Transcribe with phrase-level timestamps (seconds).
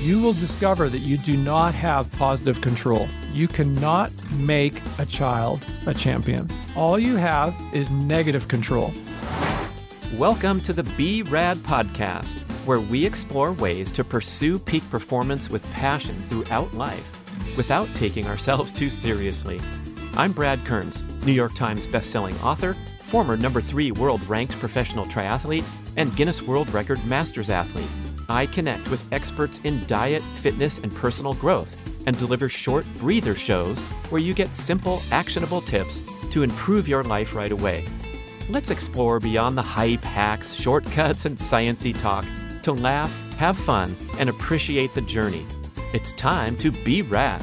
[0.00, 3.06] you will discover that you do not have positive control.
[3.34, 6.48] You cannot make a child a champion.
[6.74, 8.94] All you have is negative control.
[10.16, 15.70] Welcome to the Be Rad podcast, where we explore ways to pursue peak performance with
[15.72, 17.06] passion throughout life
[17.58, 19.60] without taking ourselves too seriously.
[20.14, 25.64] I'm Brad Kearns, New York Times bestselling author, former number three world ranked professional triathlete,
[25.98, 28.09] and Guinness World Record Masters athlete.
[28.30, 31.76] I connect with experts in diet, fitness, and personal growth
[32.06, 37.34] and deliver short breather shows where you get simple, actionable tips to improve your life
[37.34, 37.84] right away.
[38.48, 42.24] Let's explore beyond the hype, hacks, shortcuts, and sciency talk
[42.62, 45.46] to laugh, have fun, and appreciate the journey.
[45.92, 47.42] It's time to be rad.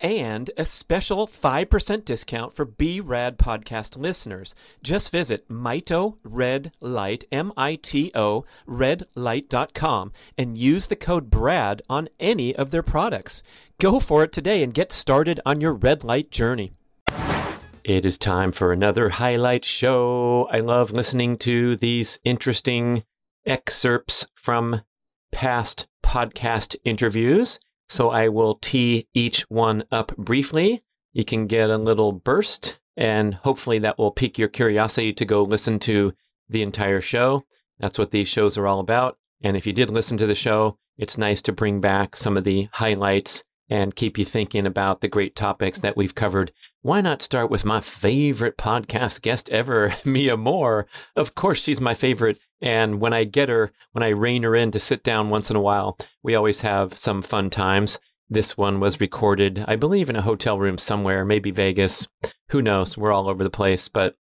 [0.00, 4.54] and a special 5% discount for B-Rad podcast listeners.
[4.82, 12.70] Just visit Mito Red Light, M-I-T-O, redlight.com and use the code BRAD on any of
[12.70, 13.42] their products.
[13.78, 16.72] Go for it today and get started on your red light journey.
[17.84, 20.46] It is time for another highlight show.
[20.50, 23.04] I love listening to these interesting
[23.46, 24.82] excerpts from
[25.32, 27.58] past podcast interviews.
[27.90, 30.84] So I will tee each one up briefly.
[31.12, 35.42] You can get a little burst, and hopefully that will pique your curiosity to go
[35.42, 36.14] listen to
[36.48, 37.42] the entire show.
[37.80, 39.18] That's what these shows are all about.
[39.42, 42.44] And if you did listen to the show, it's nice to bring back some of
[42.44, 46.52] the highlights and keep you thinking about the great topics that we've covered.
[46.82, 50.86] Why not start with my favorite podcast guest ever, Mia Moore?
[51.16, 54.70] Of course, she's my favorite and when I get her, when I rein her in
[54.72, 57.98] to sit down once in a while, we always have some fun times.
[58.28, 62.06] This one was recorded, I believe, in a hotel room somewhere, maybe Vegas.
[62.50, 62.96] Who knows?
[62.96, 63.88] We're all over the place.
[63.88, 64.16] But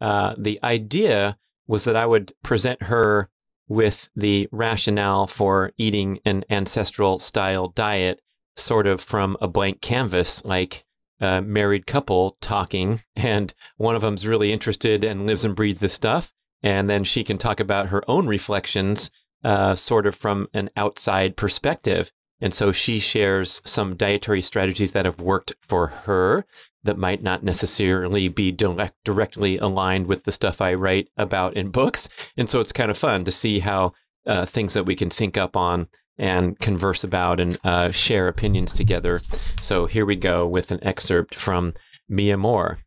[0.00, 1.36] uh, the idea
[1.66, 3.28] was that I would present her
[3.68, 8.20] with the rationale for eating an ancestral style diet,
[8.56, 10.84] sort of from a blank canvas, like
[11.20, 15.94] a married couple talking, and one of them's really interested and lives and breathes this
[15.94, 16.32] stuff
[16.62, 19.10] and then she can talk about her own reflections,
[19.44, 22.12] uh, sort of from an outside perspective.
[22.40, 26.46] And so she shares some dietary strategies that have worked for her
[26.84, 31.70] that might not necessarily be direct, directly aligned with the stuff I write about in
[31.70, 32.08] books.
[32.36, 33.92] And so it's kind of fun to see how
[34.26, 38.74] uh, things that we can sync up on and converse about and uh, share opinions
[38.74, 39.20] together.
[39.60, 41.74] So here we go with an excerpt from
[42.08, 42.78] Mia Moore.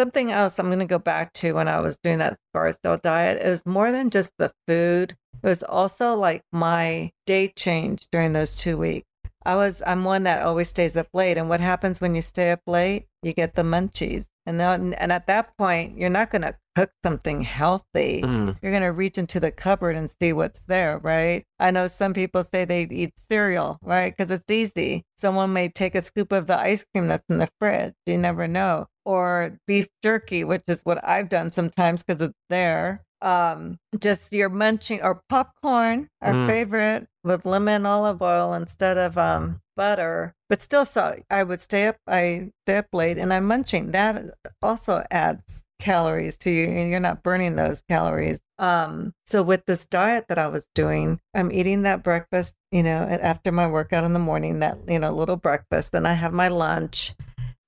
[0.00, 3.44] Something else I'm going to go back to when I was doing that Scarsdale diet
[3.44, 5.14] It was more than just the food.
[5.42, 9.06] It was also like my day change during those two weeks.
[9.44, 12.50] I was I'm one that always stays up late, and what happens when you stay
[12.50, 13.08] up late?
[13.22, 16.90] You get the munchies, and then and at that point, you're not going to cook
[17.02, 18.22] something healthy.
[18.22, 18.56] Mm.
[18.62, 21.44] You're going to reach into the cupboard and see what's there, right?
[21.58, 24.16] I know some people say they eat cereal, right?
[24.16, 25.04] Because it's easy.
[25.18, 27.94] Someone may take a scoop of the ice cream that's in the fridge.
[28.06, 28.86] You never know.
[29.10, 33.02] Or beef jerky, which is what I've done sometimes because it's there.
[33.20, 36.46] Um just you're munching or popcorn our mm.
[36.46, 41.86] favorite with lemon olive oil instead of um butter but still so i would stay
[41.88, 43.90] up i stay up late and i'm munching.
[43.90, 44.24] That
[44.62, 48.40] also adds calories to you and you're not burning those calories.
[48.58, 53.02] Um so with this diet that i was doing i'm eating that breakfast you know
[53.22, 56.48] after my workout in the morning that you know little breakfast then i have my
[56.48, 57.14] lunch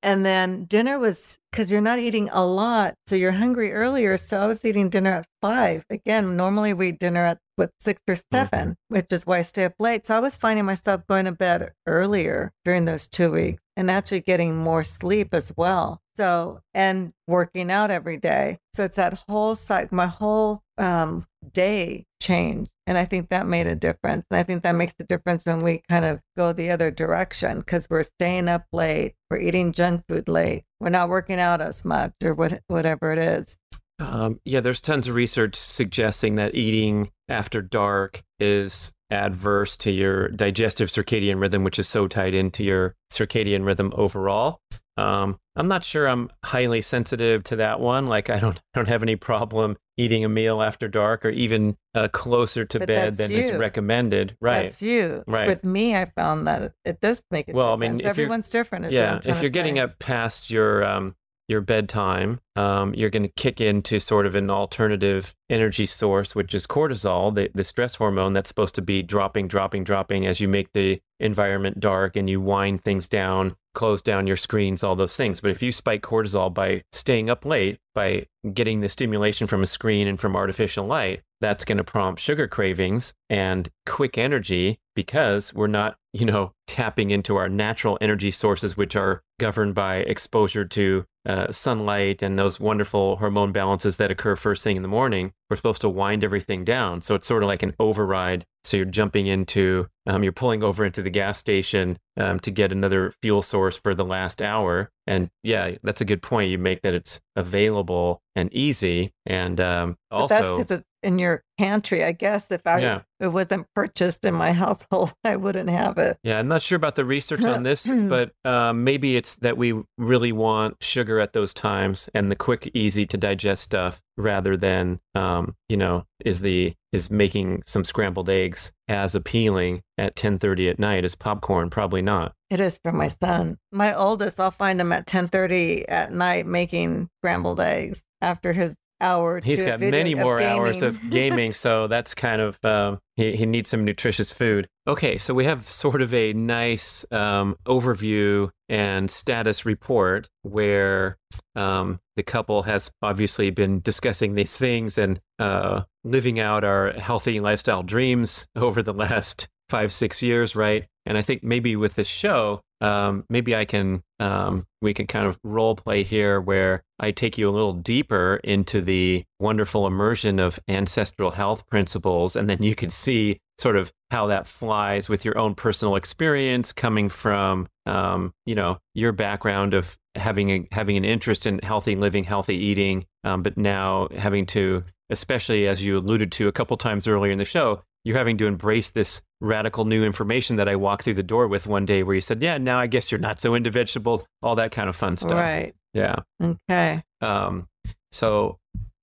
[0.02, 2.94] and then dinner was because you're not eating a lot.
[3.06, 4.16] So you're hungry earlier.
[4.16, 5.84] So I was eating dinner at five.
[5.90, 8.72] Again, normally we dinner at what six or 7 mm-hmm.
[8.88, 10.06] which is why I stay up late.
[10.06, 14.20] So I was finding myself going to bed earlier during those two weeks and actually
[14.20, 16.00] getting more sleep as well.
[16.16, 18.58] So, and working out every day.
[18.74, 22.70] So it's that whole cycle, my whole um, day changed.
[22.86, 24.26] And I think that made a difference.
[24.30, 27.60] And I think that makes a difference when we kind of go the other direction
[27.60, 31.84] because we're staying up late, we're eating junk food late, we're not working out as
[31.84, 33.58] much or what, whatever it is.
[33.98, 40.28] Um, yeah, there's tons of research suggesting that eating after dark is adverse to your
[40.28, 44.60] digestive circadian rhythm, which is so tied into your circadian rhythm overall.
[44.96, 48.06] Um, I'm not sure I'm highly sensitive to that one.
[48.06, 51.76] Like I don't I don't have any problem eating a meal after dark or even
[51.94, 53.38] uh, closer to but bed than you.
[53.38, 54.36] is recommended.
[54.40, 54.62] Right.
[54.62, 55.22] That's you.
[55.26, 55.46] Right.
[55.46, 58.00] With me, I found that it does make a well, difference.
[58.00, 58.90] I mean, everyone's different.
[58.90, 59.20] yeah.
[59.24, 61.14] If you're getting up past your um,
[61.52, 66.54] your bedtime, um, you're going to kick into sort of an alternative energy source, which
[66.54, 70.48] is cortisol, the, the stress hormone that's supposed to be dropping, dropping, dropping as you
[70.48, 75.16] make the environment dark and you wind things down, close down your screens, all those
[75.16, 75.40] things.
[75.40, 79.66] But if you spike cortisol by staying up late, by getting the stimulation from a
[79.66, 85.52] screen and from artificial light, that's going to prompt sugar cravings and quick energy because
[85.52, 90.64] we're not, you know, tapping into our natural energy sources, which are governed by exposure
[90.64, 95.32] to uh, sunlight and those wonderful hormone balances that occur first thing in the morning.
[95.48, 97.02] We're supposed to wind everything down.
[97.02, 98.44] So it's sort of like an override.
[98.64, 102.72] So you're jumping into, um, you're pulling over into the gas station um, to get
[102.72, 104.90] another fuel source for the last hour.
[105.06, 106.50] And yeah, that's a good point.
[106.50, 109.12] You make that it's available and easy.
[109.26, 112.04] And um, also, that's because in your pantry.
[112.04, 113.00] I guess if I yeah.
[113.20, 116.18] it wasn't purchased in my household, I wouldn't have it.
[116.22, 119.74] Yeah, I'm not sure about the research on this, but um, maybe it's that we
[119.98, 125.00] really want sugar at those times and the quick, easy to digest stuff rather than
[125.14, 130.78] um, you know is the is making some scrambled eggs as appealing at 10:30 at
[130.78, 134.92] night as popcorn probably not it is for my son my oldest i'll find him
[134.92, 139.40] at 10:30 at night making scrambled eggs after his hour.
[139.42, 143.68] He's got many more hours of gaming, so that's kind of um, he he needs
[143.68, 144.68] some nutritious food.
[144.86, 151.18] Okay, so we have sort of a nice um, overview and status report where
[151.54, 157.40] um, the couple has obviously been discussing these things and uh, living out our healthy
[157.40, 160.86] lifestyle dreams over the last five six years, right?
[161.04, 165.26] And I think maybe with this show, um, maybe I can um, we can kind
[165.26, 170.40] of role play here where I take you a little deeper into the wonderful immersion
[170.40, 175.24] of ancestral health principles, and then you can see sort of how that flies with
[175.24, 180.96] your own personal experience coming from um, you know your background of having a, having
[180.96, 185.98] an interest in healthy living, healthy eating, um, but now having to, especially as you
[185.98, 189.84] alluded to a couple times earlier in the show, you're having to embrace this radical
[189.84, 192.58] new information that I walked through the door with one day where you said, Yeah,
[192.58, 195.32] now I guess you're not so into vegetables, all that kind of fun stuff.
[195.32, 195.74] Right.
[195.92, 196.16] Yeah.
[196.42, 197.02] Okay.
[197.20, 197.68] Um,
[198.10, 198.58] so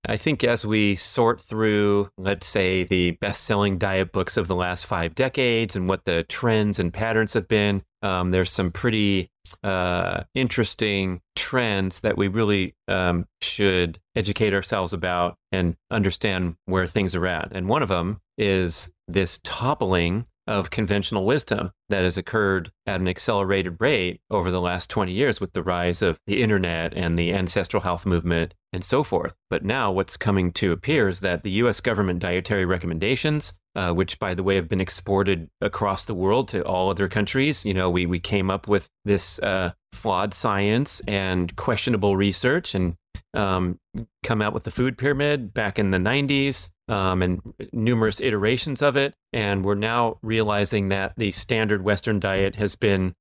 [0.07, 4.55] I think as we sort through, let's say, the best selling diet books of the
[4.55, 9.31] last five decades and what the trends and patterns have been, um, there's some pretty
[9.63, 17.15] uh, interesting trends that we really um, should educate ourselves about and understand where things
[17.15, 17.51] are at.
[17.51, 23.07] And one of them is this toppling of conventional wisdom that has occurred at an
[23.07, 27.31] accelerated rate over the last 20 years with the rise of the internet and the
[27.31, 29.35] ancestral health movement and so forth.
[29.51, 34.17] But now what's coming to appear is that the US government dietary recommendations, uh, which
[34.17, 37.91] by the way have been exported across the world to all other countries, you know,
[37.91, 42.95] we, we came up with this uh, flawed science and questionable research and
[43.33, 43.79] um,
[44.23, 47.41] come out with the food pyramid back in the 90s um, and
[47.71, 49.13] numerous iterations of it.
[49.33, 53.13] And we're now realizing that the standard Western diet has been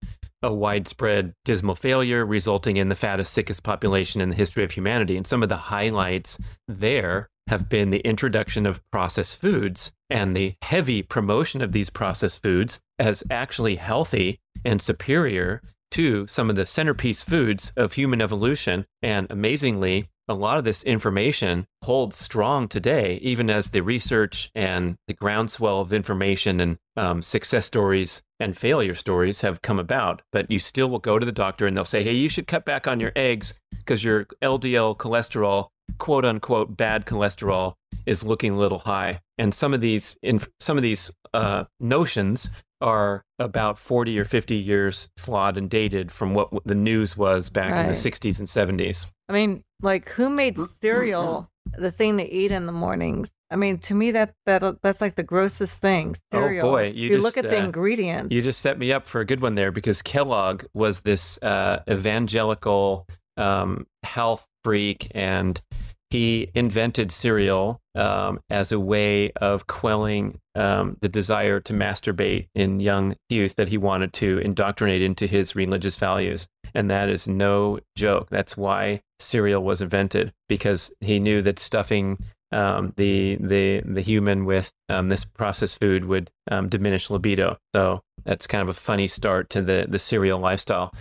[0.42, 5.16] a widespread dismal failure, resulting in the fattest, sickest population in the history of humanity.
[5.16, 10.54] And some of the highlights there have been the introduction of processed foods and the
[10.62, 16.66] heavy promotion of these processed foods as actually healthy and superior to some of the
[16.66, 18.86] centerpiece foods of human evolution.
[19.02, 24.96] And amazingly, a lot of this information holds strong today, even as the research and
[25.06, 30.22] the groundswell of information and um, success stories and failure stories have come about.
[30.30, 32.66] But you still will go to the doctor and they'll say, hey, you should cut
[32.66, 35.68] back on your eggs because your LDL cholesterol,
[35.98, 37.74] quote unquote, bad cholesterol,
[38.06, 39.20] is looking a little high.
[39.38, 44.54] And some of these, in, some of these uh, notions are about 40 or 50
[44.54, 47.80] years flawed and dated from what the news was back right.
[47.80, 49.10] in the 60s and 70s.
[49.28, 53.32] I mean, like who made cereal the thing to eat in the mornings?
[53.50, 56.14] I mean, to me that that that's like the grossest thing.
[56.32, 56.66] Oh, cereal.
[56.66, 58.32] Oh boy, you, you just, look at uh, the ingredients.
[58.32, 61.82] You just set me up for a good one there because Kellogg was this uh,
[61.90, 65.62] evangelical um, health freak and
[66.10, 72.78] he invented cereal um, as a way of quelling um, the desire to masturbate in
[72.78, 76.46] young youth that he wanted to indoctrinate into his religious values.
[76.74, 78.28] And that is no joke.
[78.28, 82.18] That's why cereal was invented because he knew that stuffing
[82.52, 87.58] um, the the the human with um, this processed food would um, diminish libido.
[87.74, 90.92] So that's kind of a funny start to the the cereal lifestyle.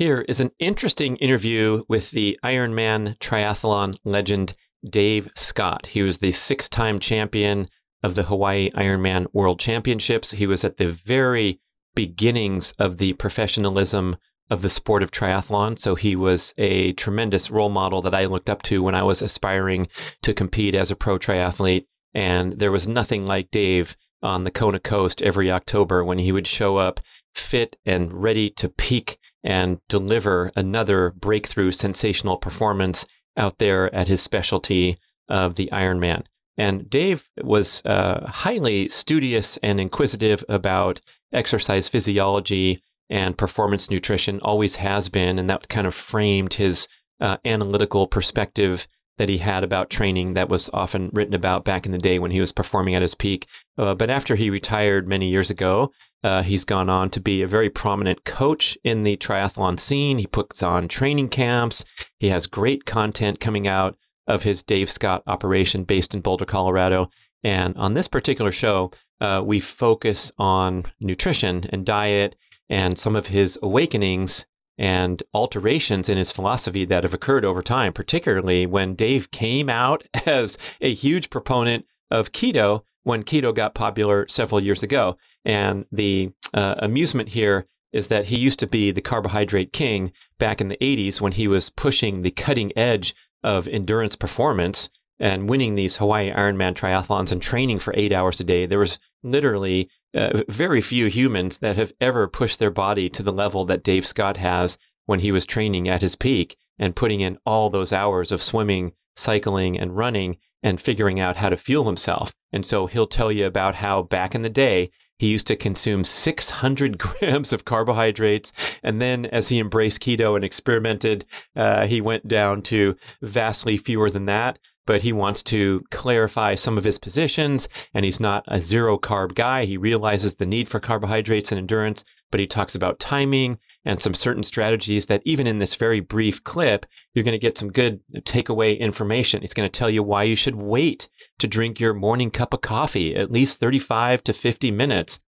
[0.00, 5.88] Here is an interesting interview with the Ironman triathlon legend Dave Scott.
[5.88, 7.68] He was the six-time champion
[8.02, 10.30] of the Hawaii Ironman World Championships.
[10.30, 11.60] He was at the very
[11.94, 14.16] beginnings of the professionalism
[14.48, 15.78] of the sport of triathlon.
[15.78, 19.20] So he was a tremendous role model that I looked up to when I was
[19.20, 19.86] aspiring
[20.22, 21.84] to compete as a pro triathlete.
[22.14, 26.46] And there was nothing like Dave on the Kona coast every October when he would
[26.46, 27.00] show up
[27.34, 33.06] fit and ready to peak and deliver another breakthrough sensational performance
[33.36, 36.24] out there at his specialty of the Ironman.
[36.58, 41.00] And Dave was uh, highly studious and inquisitive about
[41.32, 45.38] exercise physiology and performance nutrition always has been.
[45.38, 46.86] And that kind of framed his
[47.20, 48.86] uh, analytical perspective
[49.20, 52.30] that he had about training that was often written about back in the day when
[52.30, 53.46] he was performing at his peak.
[53.76, 55.92] Uh, but after he retired many years ago,
[56.24, 60.16] uh, he's gone on to be a very prominent coach in the triathlon scene.
[60.16, 61.84] He puts on training camps.
[62.18, 67.10] He has great content coming out of his Dave Scott operation based in Boulder, Colorado.
[67.44, 72.36] And on this particular show, uh, we focus on nutrition and diet
[72.70, 74.46] and some of his awakenings
[74.80, 80.02] and alterations in his philosophy that have occurred over time, particularly when Dave came out
[80.26, 85.16] as a huge proponent of keto when keto got popular several years ago.
[85.44, 90.60] And the uh, amusement here is that he used to be the carbohydrate king back
[90.60, 95.74] in the 80s when he was pushing the cutting edge of endurance performance and winning
[95.74, 98.64] these Hawaii Ironman triathlons and training for eight hours a day.
[98.64, 103.32] There was literally uh, very few humans that have ever pushed their body to the
[103.32, 107.38] level that Dave Scott has when he was training at his peak and putting in
[107.44, 112.34] all those hours of swimming, cycling, and running and figuring out how to fuel himself.
[112.52, 116.02] And so he'll tell you about how back in the day, he used to consume
[116.02, 118.52] 600 grams of carbohydrates.
[118.82, 124.10] And then as he embraced keto and experimented, uh, he went down to vastly fewer
[124.10, 124.58] than that
[124.90, 129.36] but he wants to clarify some of his positions and he's not a zero carb
[129.36, 129.64] guy.
[129.64, 134.14] He realizes the need for carbohydrates and endurance, but he talks about timing and some
[134.14, 138.00] certain strategies that even in this very brief clip, you're going to get some good
[138.22, 139.44] takeaway information.
[139.44, 142.60] It's going to tell you why you should wait to drink your morning cup of
[142.60, 145.20] coffee at least 35 to 50 minutes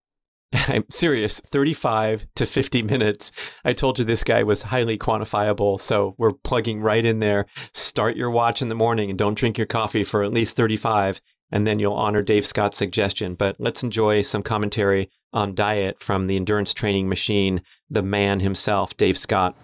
[0.68, 3.32] I'm serious, 35 to 50 minutes.
[3.64, 5.80] I told you this guy was highly quantifiable.
[5.80, 7.46] So we're plugging right in there.
[7.74, 11.22] Start your watch in the morning and don't drink your coffee for at least 35.
[11.52, 13.36] And then you'll honor Dave Scott's suggestion.
[13.36, 18.96] But let's enjoy some commentary on diet from the endurance training machine, the man himself,
[18.98, 19.56] Dave Scott.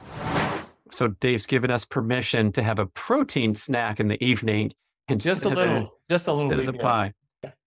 [0.92, 4.74] So Dave's given us permission to have a protein snack in the evening.
[5.10, 7.14] And just a little, just a little instead of the pie.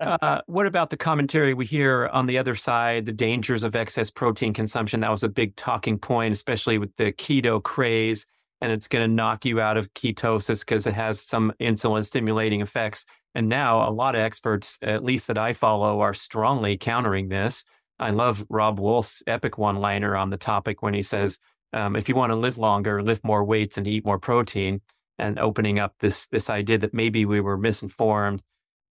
[0.01, 4.11] Uh, what about the commentary we hear on the other side, the dangers of excess
[4.11, 5.01] protein consumption?
[5.01, 8.27] That was a big talking point, especially with the keto craze,
[8.61, 12.61] and it's going to knock you out of ketosis because it has some insulin stimulating
[12.61, 13.07] effects.
[13.35, 17.65] And now a lot of experts, at least that I follow, are strongly countering this.
[17.99, 21.39] I love Robb Wolf's epic one liner on the topic when he says,
[21.73, 24.81] um, if you want to live longer, lift more weights and eat more protein,
[25.19, 28.43] and opening up this this idea that maybe we were misinformed.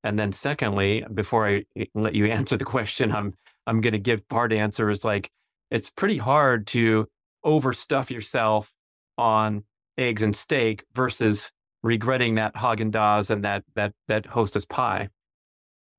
[0.04, 3.34] And then secondly, before I let you answer the question, I'm
[3.68, 5.30] I'm going to give part answer is like
[5.70, 7.08] it's pretty hard to
[7.46, 8.72] overstuff yourself
[9.18, 9.64] on
[9.98, 11.52] eggs and steak versus
[11.84, 15.10] regretting that Haagen Dazs and that that that Hostess pie.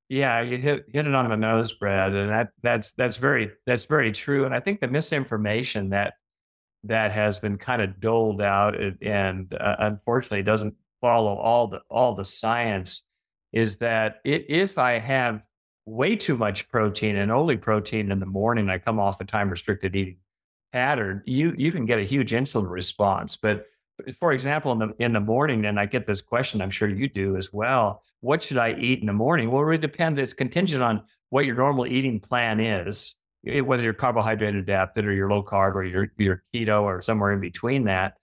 [0.08, 3.84] Yeah, you hit hit it on the nose, Brad, and that that's that's very that's
[3.84, 4.44] very true.
[4.44, 6.14] And I think the misinformation that
[6.84, 12.14] that has been kind of doled out and uh, unfortunately doesn't follow all the all
[12.14, 13.04] the science
[13.52, 15.42] is that it, if I have
[15.86, 19.50] way too much protein and only protein in the morning, I come off a time
[19.50, 20.18] restricted eating
[20.72, 23.36] pattern, you you can get a huge insulin response.
[23.36, 23.66] But
[24.18, 27.08] for example, in the in the morning, and I get this question, I'm sure you
[27.08, 28.02] do as well.
[28.20, 29.50] What should I eat in the morning?
[29.50, 30.18] Well, it really depends.
[30.18, 35.30] It's contingent on what your normal eating plan is, whether you're carbohydrate adapted or you're
[35.30, 38.14] low carb or you're, you're keto or somewhere in between that.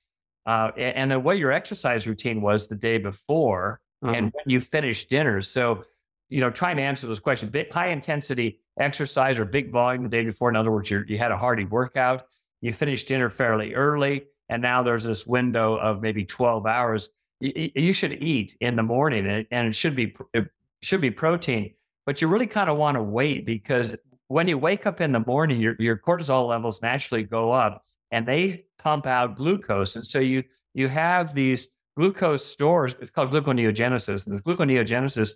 [0.45, 4.15] Uh, and, then what your exercise routine was the day before mm-hmm.
[4.15, 5.41] and when you finish dinner.
[5.41, 5.83] So,
[6.29, 10.09] you know, trying to answer those questions, big, high intensity exercise or big volume the
[10.09, 10.49] day before.
[10.49, 12.25] In other words, you you had a hearty workout,
[12.61, 17.93] you finished dinner fairly early and now there's this window of maybe 12 hours you,
[17.93, 20.47] should eat in the morning and it should be it
[20.81, 21.71] should be protein
[22.05, 23.95] but you really kind of want to wait because
[24.27, 28.27] when you wake up in the morning your, your cortisol levels naturally go up and
[28.27, 34.25] they pump out glucose and so you you have these glucose stores it's called gluconeogenesis
[34.25, 35.31] this gluconeogenesis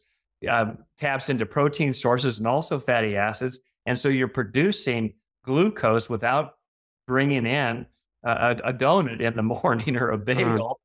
[0.49, 5.13] uh, taps into protein sources and also fatty acids and so you're producing
[5.43, 6.55] glucose without
[7.07, 7.85] bringing in
[8.23, 10.25] a, a donut in the morning or a mm-hmm.
[10.25, 10.79] bagel.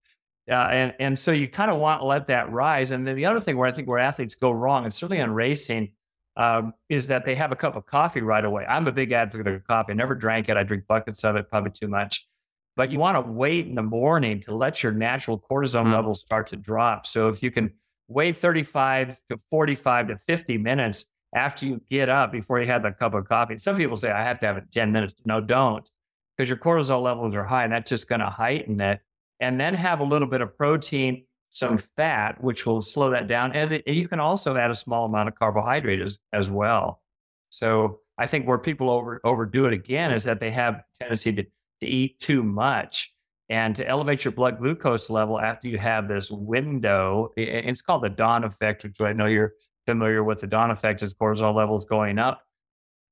[0.48, 2.92] Uh, and, and so you kind of want to let that rise.
[2.92, 5.32] And then the other thing where I think where athletes go wrong, and certainly on
[5.32, 5.90] racing,
[6.36, 8.64] um, is that they have a cup of coffee right away.
[8.68, 9.92] I'm a big advocate of coffee.
[9.92, 10.56] I never drank it.
[10.56, 12.28] I drink buckets of it, probably too much.
[12.76, 15.92] But you want to wait in the morning to let your natural cortisol mm-hmm.
[15.92, 17.06] levels start to drop.
[17.06, 17.72] So if you can
[18.08, 22.98] wait 35 to 45 to 50 minutes after you get up before you have that
[22.98, 23.58] cup of coffee.
[23.58, 25.14] Some people say I have to have it 10 minutes.
[25.24, 25.88] No, don't
[26.36, 29.00] because your cortisol levels are high and that's just going to heighten it.
[29.40, 33.52] And then have a little bit of protein, some fat, which will slow that down.
[33.52, 37.02] And it, you can also add a small amount of carbohydrate as, as well.
[37.50, 41.44] So I think where people over overdo it again is that they have tendency to,
[41.80, 43.12] to eat too much
[43.48, 47.32] and to elevate your blood glucose level after you have this window.
[47.36, 49.52] It's called the dawn effect, which I know you're
[49.86, 50.40] familiar with.
[50.40, 52.42] The dawn effect is cortisol levels going up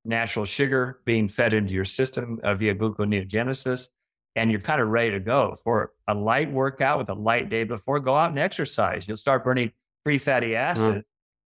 [0.05, 3.89] natural sugar being fed into your system uh, via gluconeogenesis,
[4.35, 7.63] and you're kind of ready to go for a light workout with a light day
[7.63, 7.99] before.
[7.99, 9.07] Go out and exercise.
[9.07, 9.71] You'll start burning
[10.03, 10.55] free fatty mm-hmm.
[10.57, 10.97] acids.
[10.97, 11.03] Mm.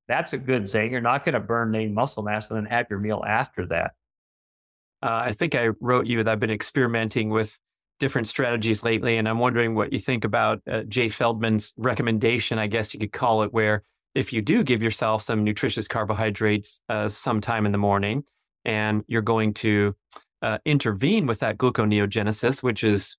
[0.08, 0.92] That's a good thing.
[0.92, 3.92] You're not going to burn any muscle mass and then have your meal after that.
[5.02, 7.58] Uh, I think I wrote you that I've been experimenting with
[8.00, 12.68] different strategies lately, and I'm wondering what you think about uh, Jay Feldman's recommendation, I
[12.68, 13.84] guess you could call it, where
[14.16, 18.24] if you do give yourself some nutritious carbohydrates uh, sometime in the morning,
[18.66, 19.96] and you're going to
[20.42, 23.18] uh, intervene with that gluconeogenesis, which is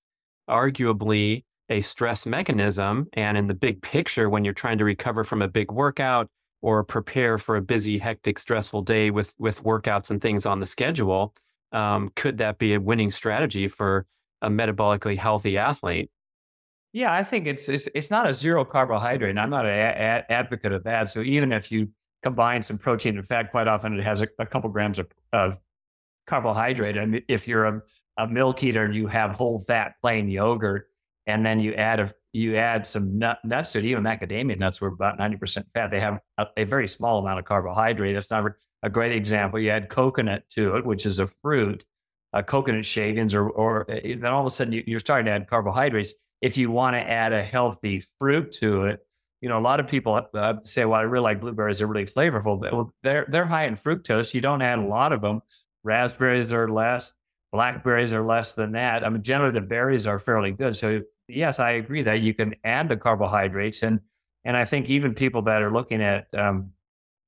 [0.49, 3.07] arguably a stress mechanism.
[3.13, 6.29] And in the big picture, when you're trying to recover from a big workout
[6.61, 10.67] or prepare for a busy, hectic, stressful day with with workouts and things on the
[10.67, 11.33] schedule,
[11.71, 14.05] um, could that be a winning strategy for
[14.41, 16.09] a metabolically healthy athlete?
[16.93, 19.29] Yeah, I think it's it's, it's not a zero carbohydrate.
[19.29, 21.09] And I'm not an a- advocate of that.
[21.09, 21.89] So even if you
[22.23, 25.57] combine some protein and fat, quite often it has a, a couple grams of, of
[26.27, 26.97] carbohydrate.
[26.97, 27.81] And if you're a,
[28.17, 30.87] a milk eater and you have whole fat plain yogurt,
[31.27, 34.79] and then you add a you add some nut, nuts to it, even macadamia nuts
[34.79, 35.91] were about 90% fat.
[35.91, 38.13] They have a, a, very small amount of carbohydrate.
[38.13, 38.45] That's not
[38.83, 39.59] a great example.
[39.59, 41.85] You add coconut to it, which is a fruit,
[42.33, 45.31] uh, coconut shavings, or, or uh, then all of a sudden you, you're starting to
[45.31, 46.13] add carbohydrates.
[46.41, 49.05] If you want to add a healthy fruit to it,
[49.41, 52.05] you know, a lot of people uh, say, "Well, I really like blueberries; they're really
[52.05, 54.33] flavorful." But well, they're they're high in fructose.
[54.33, 55.41] You don't add a lot of them.
[55.83, 57.13] Raspberries are less.
[57.51, 59.03] Blackberries are less than that.
[59.03, 60.77] I mean, generally the berries are fairly good.
[60.77, 63.99] So yes, I agree that you can add the carbohydrates, and
[64.45, 66.71] and I think even people that are looking at um,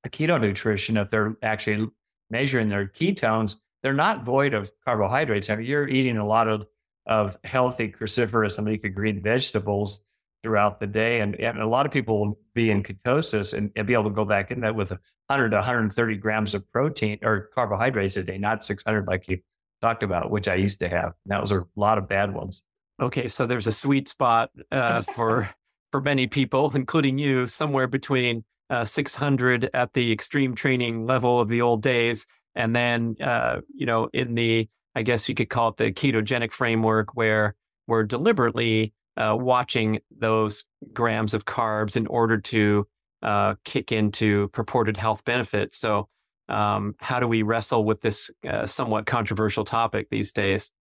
[0.10, 1.88] keto nutrition, if they're actually
[2.30, 5.50] measuring their ketones, they're not void of carbohydrates.
[5.50, 6.66] I mean, you're eating a lot of
[7.06, 10.02] of healthy cruciferous and leafy green vegetables
[10.42, 11.22] throughout the day.
[11.22, 14.10] And, and a lot of people will be in ketosis and, and be able to
[14.10, 18.38] go back in that with 100 to 130 grams of protein or carbohydrates a day,
[18.38, 19.40] not 600 like you
[19.82, 21.14] talked about, which I used to have.
[21.26, 22.64] That was a lot of bad ones.
[23.02, 25.50] Okay, so there's a sweet spot uh, for
[25.92, 31.48] for many people, including you, somewhere between uh, 600 at the extreme training level of
[31.48, 35.70] the old days, and then uh, you know in the I guess you could call
[35.70, 37.56] it the ketogenic framework, where
[37.88, 42.88] we're deliberately uh, watching those grams of carbs in order to
[43.22, 45.78] uh, kick into purported health benefits.
[45.78, 46.10] So,
[46.50, 50.72] um, how do we wrestle with this uh, somewhat controversial topic these days?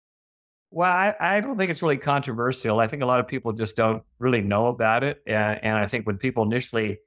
[0.71, 2.81] Well, I, I, don't think it's really controversial.
[2.81, 5.19] I think a lot of people just don't really know about it.
[5.27, 6.99] And, and I think when people initially,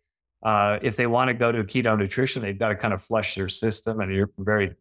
[0.45, 3.33] uh, if they want to go to keto nutrition, they've got to kind of flush
[3.35, 3.99] their system.
[3.99, 4.75] And you're very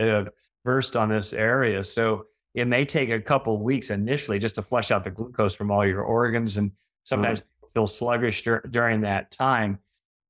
[0.00, 0.24] uh,
[0.64, 1.82] versed on this area.
[1.84, 5.54] So it may take a couple of weeks initially just to flush out the glucose
[5.54, 6.56] from all your organs.
[6.56, 6.72] And
[7.04, 7.66] sometimes mm-hmm.
[7.72, 9.78] feel sluggish dur- during that time.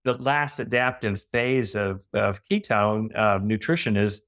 [0.05, 4.21] The last adaptive phase of, of ketone uh, nutrition is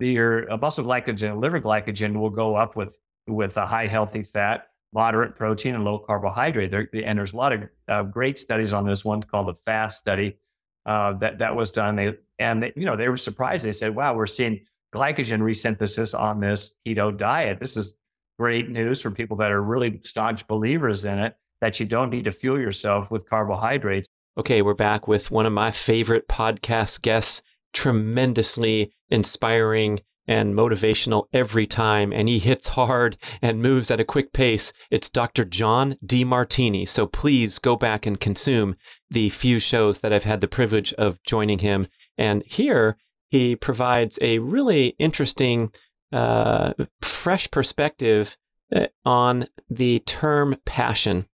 [0.00, 4.67] your muscle glycogen, and liver glycogen will go up with with a high healthy fat,
[4.92, 6.70] moderate protein, and low carbohydrate.
[6.70, 9.04] There, and there's a lot of uh, great studies on this.
[9.04, 10.38] One called the FAST study
[10.86, 11.96] uh, that that was done.
[11.96, 13.64] They and they, you know they were surprised.
[13.64, 14.60] They said, "Wow, we're seeing
[14.94, 17.60] glycogen resynthesis on this keto diet.
[17.60, 17.94] This is
[18.38, 21.36] great news for people that are really staunch believers in it.
[21.60, 25.52] That you don't need to fuel yourself with carbohydrates." Okay, we're back with one of
[25.52, 33.62] my favorite podcast guests tremendously inspiring and motivational every time, and he hits hard and
[33.62, 34.72] moves at a quick pace.
[34.90, 35.44] It's Dr.
[35.44, 36.86] John Demartini.
[36.86, 38.76] So please go back and consume
[39.10, 41.86] the few shows that I've had the privilege of joining him.
[42.18, 42.98] And here
[43.30, 45.72] he provides a really interesting,
[46.12, 48.36] uh, fresh perspective
[48.74, 51.26] uh, on the term passion.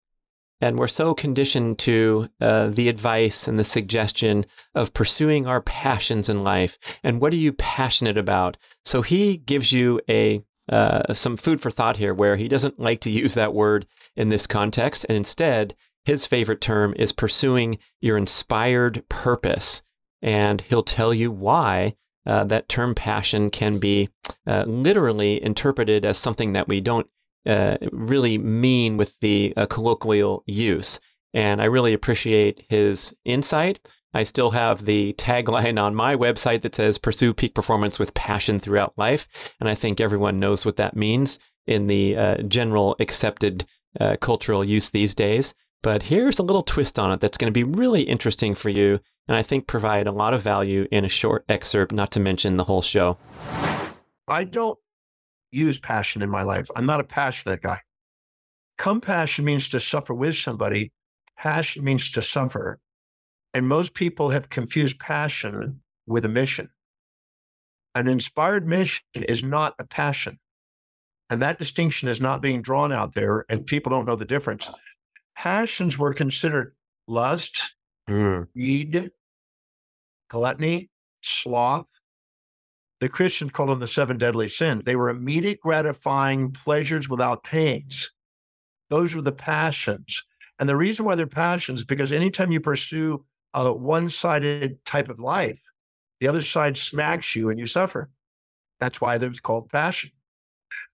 [0.65, 6.31] And we're so conditioned to uh, the advice and the suggestion of pursuing our passions
[6.31, 6.79] in life.
[7.03, 8.57] And what are you passionate about?
[8.83, 13.03] So he gives you a uh, some food for thought here, where he doesn't like
[13.03, 15.75] to use that word in this context, and instead
[16.07, 19.83] his favorite term is pursuing your inspired purpose.
[20.23, 24.09] And he'll tell you why uh, that term passion can be
[24.47, 27.07] uh, literally interpreted as something that we don't
[27.47, 31.01] uh, really mean with the uh, colloquial use.
[31.33, 33.81] And I really appreciate his insight.
[34.15, 38.61] I still have the tagline on my website that says pursue peak performance with passion
[38.61, 39.27] throughout life.
[39.59, 43.67] And I think everyone knows what that means in the uh, general accepted
[43.99, 45.55] uh, cultural use these days.
[45.83, 49.01] But here's a little twist on it that's going to be really interesting for you.
[49.27, 52.57] And I think provide a lot of value in a short excerpt, not to mention
[52.57, 53.19] the whole show.
[54.29, 54.79] I don't
[55.55, 56.69] use passion in my life.
[56.77, 57.81] I'm not a passionate guy.
[58.77, 60.93] Compassion means to suffer with somebody.
[61.39, 62.81] Passion means to suffer.
[63.53, 66.71] And most people have confused passion with a mission.
[67.95, 70.39] An inspired mission is not a passion.
[71.31, 74.69] And that distinction is not being drawn out there, and people don't know the difference.
[75.37, 76.75] Passions were considered
[77.07, 77.77] lust,
[78.09, 78.47] mm.
[78.53, 79.11] greed,
[80.29, 80.91] gluttony,
[81.23, 81.89] sloth,
[83.05, 84.83] the Christians called them the seven deadly sins.
[84.87, 88.11] They were immediate gratifying pleasures without pains.
[88.89, 90.25] Those were the passions.
[90.59, 95.11] And the reason why they're passions is because anytime you pursue a one sided type
[95.11, 95.61] of life,
[96.19, 98.09] the other side smacks you and you suffer.
[98.81, 100.11] That's why was called passion.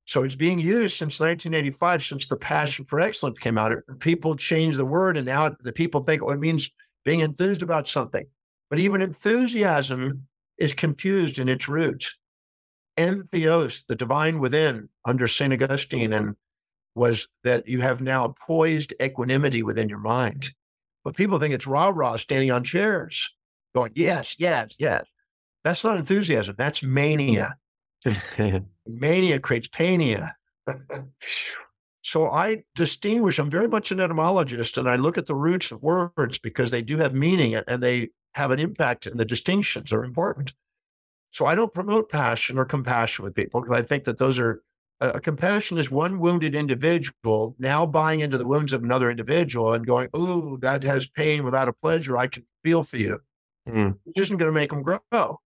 [0.04, 3.72] So it's being used since 1985, since the passion for excellence came out.
[4.00, 6.72] People changed the word, and now the people think, well, it means
[7.04, 8.26] being enthused about something.
[8.68, 10.26] But even enthusiasm
[10.60, 12.14] is confused in its roots.
[12.96, 15.52] Entheos, the divine within, under St.
[15.52, 16.36] Augustine, and
[16.94, 20.50] was that you have now poised equanimity within your mind.
[21.02, 23.30] But people think it's rah rah standing on chairs,
[23.74, 25.04] going, yes, yes, yes.
[25.64, 26.56] That's not enthusiasm.
[26.58, 27.54] That's mania.
[28.86, 30.34] mania creates pania.
[32.02, 35.82] so I distinguish, I'm very much an etymologist, and I look at the roots of
[35.82, 40.04] words because they do have meaning and they have an impact and the distinctions are
[40.04, 40.54] important.
[41.32, 44.62] So I don't promote passion or compassion with people because I think that those are
[45.00, 49.72] a, a compassion is one wounded individual now buying into the wounds of another individual
[49.72, 52.16] and going, "Oh, that has pain without a pleasure.
[52.16, 53.20] I can feel for you."
[53.68, 53.98] Mm.
[54.06, 55.40] It isn't going to make them grow.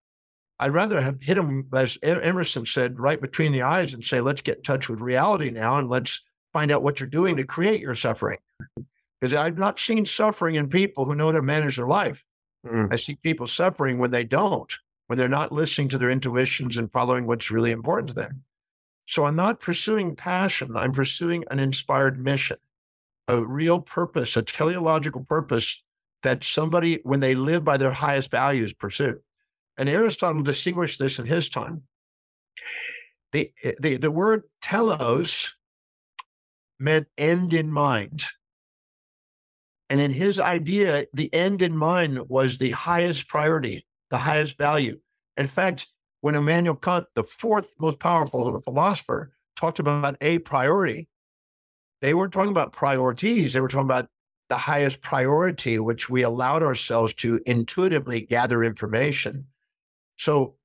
[0.61, 4.43] I'd rather have hit them, as Emerson said, right between the eyes and say, "Let's
[4.43, 7.81] get in touch with reality now, and let's find out what you're doing to create
[7.81, 8.39] your suffering."
[9.21, 12.25] Because I've not seen suffering in people who know how to manage their life.
[12.67, 12.93] Mm.
[12.93, 14.73] I see people suffering when they don't,
[15.07, 18.45] when they're not listening to their intuitions and following what's really important to them.
[19.07, 22.57] So I'm not pursuing passion, I'm pursuing an inspired mission.
[23.29, 25.83] a real purpose, a teleological purpose
[26.23, 29.21] that somebody, when they live by their highest values, pursue.
[29.77, 31.83] And Aristotle distinguished this in his time.
[33.33, 33.51] The,
[33.81, 35.57] the, the word telos
[36.79, 38.25] meant end in mind.
[39.91, 44.99] And in his idea, the end in mind was the highest priority, the highest value.
[45.37, 45.89] In fact,
[46.21, 51.09] when Immanuel Kant, the fourth most powerful philosopher, talked about a priority,
[52.01, 53.53] they weren't talking about priorities.
[53.53, 54.09] They were talking about
[54.49, 59.47] the highest priority, which we allowed ourselves to intuitively gather information.
[60.17, 60.57] So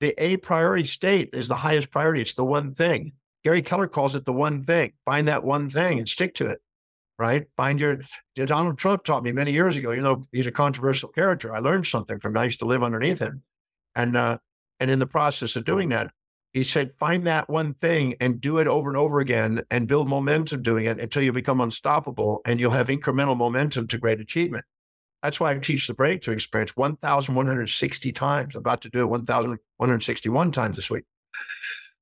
[0.00, 2.22] the a priori state is the highest priority.
[2.22, 3.12] It's the one thing.
[3.44, 4.92] Gary Keller calls it the one thing.
[5.04, 6.60] Find that one thing and stick to it,
[7.18, 7.46] right?
[7.56, 8.00] Find your,
[8.36, 11.54] Donald Trump taught me many years ago, you know, he's a controversial character.
[11.54, 12.38] I learned something from him.
[12.38, 13.42] I used to live underneath him.
[13.94, 14.38] And uh,
[14.80, 16.12] and in the process of doing that,
[16.52, 20.08] he said, find that one thing and do it over and over again and build
[20.08, 24.64] momentum doing it until you become unstoppable and you'll have incremental momentum to great achievement.
[25.22, 28.54] That's why I teach the breakthrough experience 1,160 times.
[28.54, 31.04] I'm about to do it 1,161 times this week.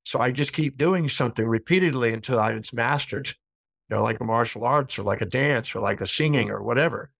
[0.05, 3.35] So I just keep doing something repeatedly until it's mastered,
[3.89, 6.63] you know, like a martial arts or like a dance or like a singing or
[6.63, 7.11] whatever.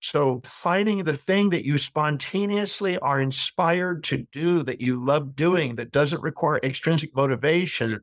[0.00, 5.76] So finding the thing that you spontaneously are inspired to do, that you love doing,
[5.76, 8.00] that doesn't require extrinsic motivation,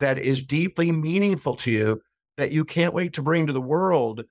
[0.00, 2.02] that is deeply meaningful to you,
[2.36, 4.24] that you can't wait to bring to the world,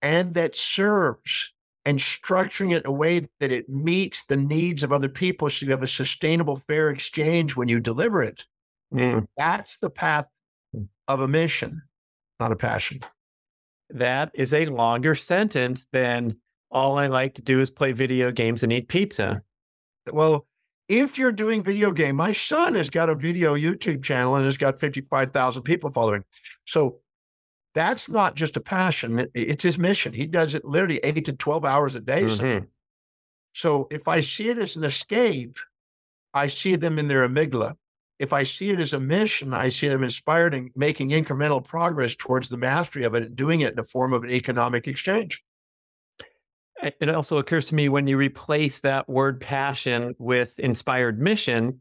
[0.00, 1.52] and that serves
[1.84, 5.66] and structuring it in a way that it meets the needs of other people so
[5.66, 8.44] you have a sustainable, fair exchange when you deliver it.
[8.94, 9.26] Mm.
[9.36, 10.26] That's the path
[11.08, 11.82] of a mission,
[12.40, 13.00] not a passion.
[13.90, 16.36] That is a longer sentence than
[16.70, 19.42] all I like to do is play video games and eat pizza.
[20.12, 20.46] Well,
[20.88, 24.56] if you're doing video game, my son has got a video YouTube channel and has
[24.56, 26.24] got 55,000 people following.
[26.64, 26.98] So
[27.74, 30.12] that's not just a passion, it's his mission.
[30.12, 32.24] He does it literally eight to 12 hours a day.
[32.24, 32.64] Mm-hmm.
[33.52, 35.56] So if I see it as an escape,
[36.34, 37.76] I see them in their amygdala.
[38.20, 42.14] If I see it as a mission, I see them inspired and making incremental progress
[42.14, 45.42] towards the mastery of it and doing it in the form of an economic exchange
[46.82, 51.80] it also occurs to me when you replace that word passion with inspired mission,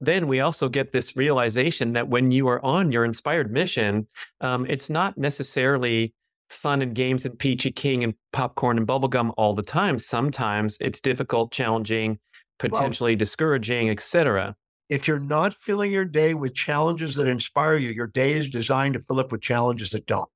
[0.00, 4.06] then we also get this realization that when you are on your inspired mission,
[4.40, 6.14] um, it's not necessarily
[6.50, 9.98] fun and games and peachy king and popcorn and bubblegum all the time.
[9.98, 12.18] Sometimes it's difficult, challenging,
[12.58, 14.56] potentially well, discouraging, etc.
[14.88, 18.94] If you're not filling your day with challenges that inspire you, your day is designed
[18.94, 20.28] to fill up with challenges that don't.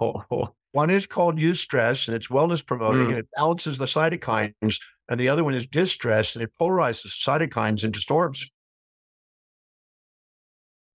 [0.00, 3.08] oh, one is called eustress, and it's wellness promoting, mm.
[3.08, 4.78] and it balances the cytokines.
[5.08, 8.48] And the other one is distress, and it polarizes cytokines into storms.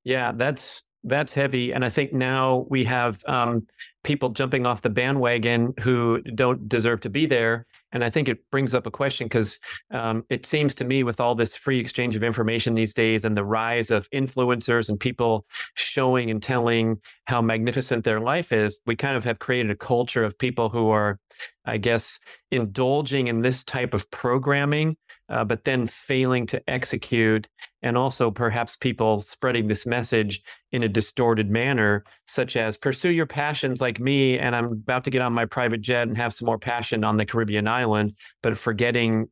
[0.03, 1.73] Yeah, that's that's heavy.
[1.73, 3.67] And I think now we have um,
[4.03, 7.65] people jumping off the bandwagon who don't deserve to be there.
[7.91, 9.59] And I think it brings up a question because
[9.91, 13.35] um, it seems to me, with all this free exchange of information these days and
[13.35, 18.95] the rise of influencers and people showing and telling how magnificent their life is, we
[18.95, 21.19] kind of have created a culture of people who are,
[21.65, 22.19] I guess,
[22.51, 24.95] indulging in this type of programming
[25.31, 27.47] uh, but then failing to execute,
[27.81, 33.25] and also perhaps people spreading this message in a distorted manner, such as pursue your
[33.25, 36.47] passions like me, and I'm about to get on my private jet and have some
[36.47, 38.13] more passion on the Caribbean island,
[38.43, 39.29] but forgetting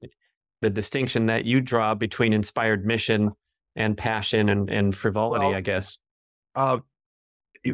[0.61, 3.31] the distinction that you draw between inspired mission
[3.75, 5.97] and passion and, and frivolity, well, I guess.
[6.55, 6.79] Uh,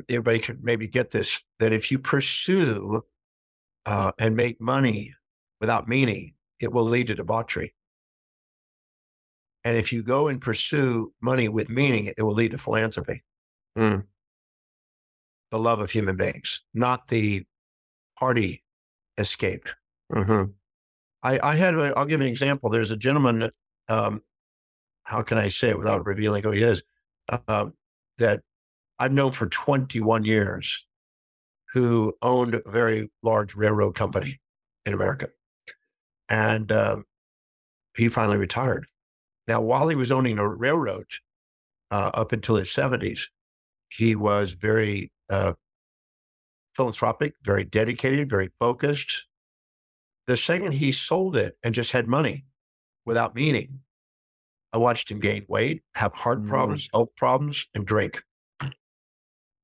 [0.09, 3.03] everybody could maybe get this that if you pursue
[3.85, 5.13] uh, and make money
[5.61, 7.75] without meaning, it will lead to debauchery.
[9.65, 13.23] And if you go and pursue money with meaning, it will lead to philanthropy.
[13.75, 14.03] Mm.
[15.49, 17.43] The love of human beings, not the
[18.17, 18.63] party
[19.17, 19.67] escape.
[20.13, 20.51] Mm-hmm.
[21.23, 22.69] I, I, had, i will give an example.
[22.69, 23.49] There's a gentleman,
[23.89, 24.21] um,
[25.03, 26.83] how can I say it without revealing who he is,
[27.29, 27.67] uh,
[28.19, 28.41] that
[28.99, 30.85] I've known for 21 years
[31.73, 34.39] who owned a very large railroad company
[34.85, 35.29] in America.
[36.29, 36.97] And uh,
[37.97, 38.85] he finally retired.
[39.47, 41.05] Now, while he was owning a railroad
[41.91, 43.25] uh, up until his 70s,
[43.89, 45.53] he was very uh,
[46.75, 49.27] philanthropic, very dedicated, very focused.
[50.27, 52.45] The second he sold it and just had money
[53.05, 53.81] without meaning,
[54.73, 56.49] I watched him gain weight, have heart mm.
[56.49, 58.23] problems, health problems, and drink,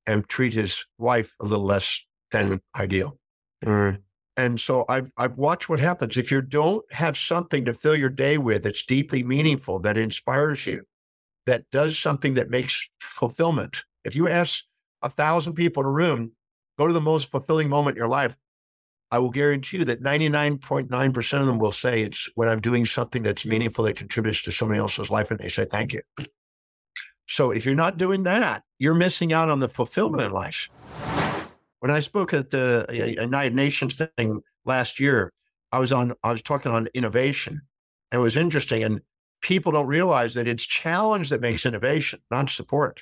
[0.05, 3.19] and treat his wife a little less than ideal.
[3.65, 3.99] Mm.
[4.37, 8.09] And so I've I've watched what happens if you don't have something to fill your
[8.09, 10.83] day with that's deeply meaningful, that inspires you,
[11.45, 13.83] that does something that makes fulfillment.
[14.05, 14.63] If you ask
[15.01, 16.31] a thousand people in a room,
[16.77, 18.37] go to the most fulfilling moment in your life.
[19.13, 23.23] I will guarantee you that 99.9% of them will say it's when I'm doing something
[23.23, 25.99] that's meaningful that contributes to somebody else's life and they say thank you.
[27.27, 30.69] So if you're not doing that, you're missing out on the fulfillment in life.
[31.81, 35.33] When I spoke at the uh, United Nations thing last year,
[35.71, 37.61] I was on I was talking on innovation.
[38.11, 38.83] And it was interesting.
[38.83, 39.01] And
[39.41, 43.01] people don't realize that it's challenge that makes innovation, not support.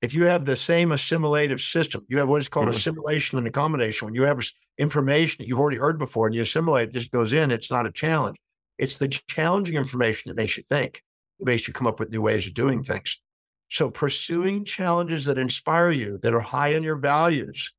[0.00, 2.76] If you have the same assimilative system, you have what is called mm-hmm.
[2.76, 4.06] assimilation and accommodation.
[4.06, 4.42] When you have
[4.78, 7.86] information that you've already heard before and you assimilate, it just goes in, it's not
[7.86, 8.38] a challenge.
[8.78, 11.02] It's the challenging information that makes you think,
[11.38, 13.20] it makes you come up with new ways of doing things.
[13.68, 17.70] So pursuing challenges that inspire you, that are high in your values,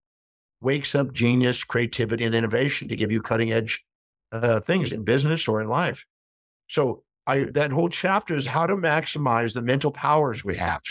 [0.62, 3.84] wakes up genius, creativity, and innovation to give you cutting edge
[4.32, 6.06] uh, things in business or in life.
[6.68, 10.82] So I, that whole chapter is how to maximize the mental powers we have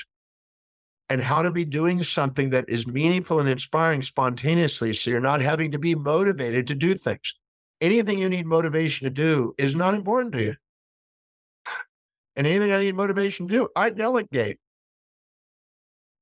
[1.09, 4.93] and how to be doing something that is meaningful and inspiring spontaneously.
[4.93, 7.35] So you're not having to be motivated to do things.
[7.81, 10.55] Anything you need motivation to do is not important to you.
[12.37, 14.59] And anything I need motivation to do, I delegate.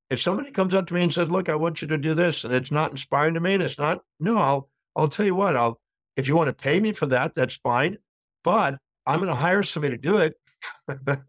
[0.09, 2.43] If somebody comes up to me and says, "Look, I want you to do this,"
[2.43, 5.55] and it's not inspiring to me, and it's not, no, I'll I'll tell you what,
[5.55, 5.79] I'll
[6.15, 7.97] if you want to pay me for that, that's fine.
[8.43, 10.35] But I'm going to hire somebody to do it.
[10.87, 11.19] and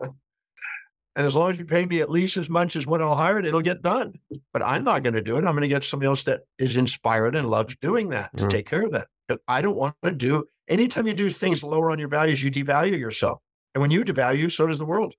[1.17, 3.47] as long as you pay me at least as much as what I'll hire it,
[3.47, 4.15] it'll get done.
[4.53, 5.45] But I'm not going to do it.
[5.45, 8.51] I'm going to get somebody else that is inspired and loves doing that to mm.
[8.51, 9.09] take care of that.
[9.29, 12.51] But I don't want to do anytime you do things lower on your values, you
[12.51, 13.41] devalue yourself.
[13.75, 15.15] And when you devalue, so does the world.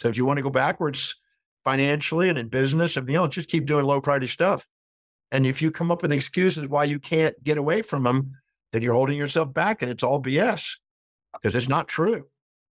[0.00, 1.16] So if you want to go backwards
[1.68, 4.66] financially and in business, everything else, just keep doing low priority stuff.
[5.30, 8.32] And if you come up with excuses why you can't get away from them,
[8.72, 10.78] then you're holding yourself back and it's all BS
[11.34, 12.24] because it's not true.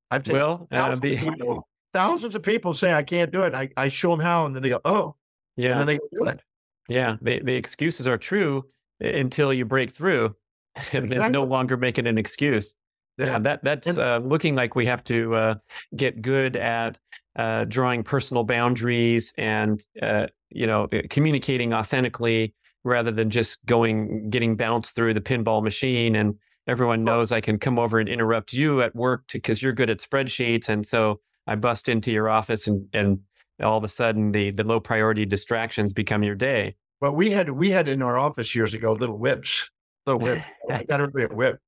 [0.10, 3.44] I've taken well, thousands, uh, the, of people, thousands of people say I can't do
[3.44, 3.54] it.
[3.54, 5.16] I, I show them how, and then they go, "Oh,
[5.58, 6.42] yeah," and then they do it.
[6.88, 8.66] Yeah, the, the excuses are true
[9.02, 10.34] until you break through,
[10.76, 11.18] and exactly.
[11.18, 12.76] it's no longer making an excuse.
[13.18, 15.56] Yeah, that that's and, uh, looking like we have to uh,
[15.96, 16.98] get good at
[17.38, 24.56] uh, drawing personal boundaries and uh, you know communicating authentically rather than just going getting
[24.56, 26.36] bounced through the pinball machine and
[26.67, 30.00] everyone knows I can come over and interrupt you at work because you're good at
[30.00, 30.69] spreadsheets.
[30.69, 33.19] And so I bust into your office and, and
[33.62, 36.76] all of a sudden the, the low priority distractions become your day.
[37.00, 39.69] Well, we had, we had in our office years ago, little whips,
[40.06, 40.41] little whip,
[40.88, 41.60] got everybody a whip.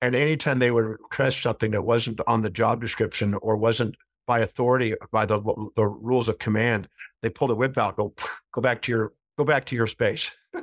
[0.00, 3.96] And anytime they would request something that wasn't on the job description or wasn't
[4.28, 5.40] by authority, by the,
[5.74, 6.86] the rules of command,
[7.22, 8.14] they pull the whip out, go,
[8.52, 10.30] go back to your, go back to your space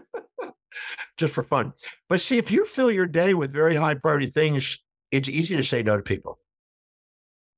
[1.17, 1.73] just for fun.
[2.07, 5.63] But see, if you fill your day with very high priority things, it's easy to
[5.63, 6.37] say no to people.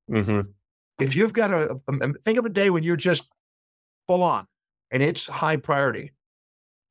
[0.09, 0.49] Mm-hmm.
[0.99, 3.23] If you've got a, a, think of a day when you're just
[4.07, 4.47] full on
[4.89, 6.13] and it's high priority,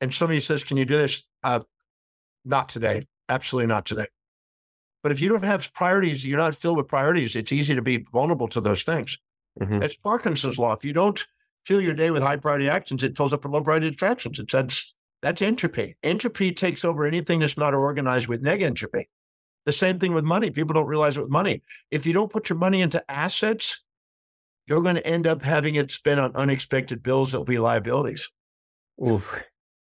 [0.03, 1.61] and somebody says, "Can you do this?" Uh,
[2.45, 3.07] not today.
[3.31, 4.07] Absolutely not today.
[5.07, 7.37] But if you don't have priorities, you're not filled with priorities.
[7.37, 9.16] It's easy to be vulnerable to those things.
[9.61, 9.81] Mm-hmm.
[9.81, 10.73] It's Parkinson's law.
[10.73, 11.25] If you don't
[11.64, 14.40] fill your day with high priority actions, it fills up with low priority distractions.
[14.40, 15.95] It's that's entropy.
[16.03, 19.05] Entropy takes over anything that's not organized with negentropy.
[19.64, 20.51] The same thing with money.
[20.51, 21.62] People don't realize it with money.
[21.92, 23.85] If you don't put your money into assets,
[24.66, 28.33] you're going to end up having it spent on unexpected bills that'll be liabilities.
[29.09, 29.40] Oof.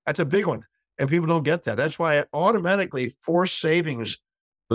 [0.07, 0.65] That's a big one.
[0.99, 1.77] And people don't get that.
[1.77, 4.17] That's why automatically force savings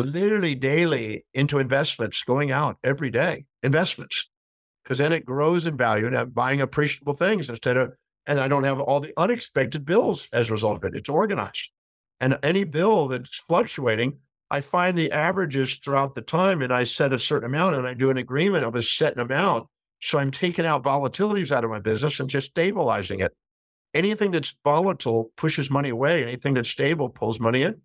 [0.04, 4.30] literally daily into investments going out every day, investments,
[4.84, 7.94] because then it grows in value and I'm buying appreciable things instead of
[8.28, 10.98] and I don't have all the unexpected bills as a result of it.
[10.98, 11.70] It's organized.
[12.20, 14.18] And any bill that's fluctuating,
[14.50, 17.94] I find the averages throughout the time and I set a certain amount and I
[17.94, 19.68] do an agreement of a set amount.
[20.02, 23.34] So I'm taking out volatilities out of my business and just stabilizing it.
[23.94, 26.24] Anything that's volatile pushes money away.
[26.24, 27.82] Anything that's stable pulls money in.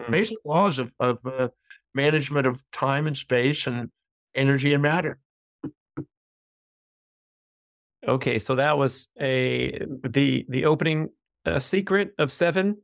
[0.00, 0.12] Mm-hmm.
[0.12, 1.48] Basic laws of, of uh,
[1.94, 3.90] management of time and space and
[4.34, 5.18] energy and matter.
[8.06, 11.10] Okay, so that was a the the opening
[11.46, 12.76] uh, secret of seven.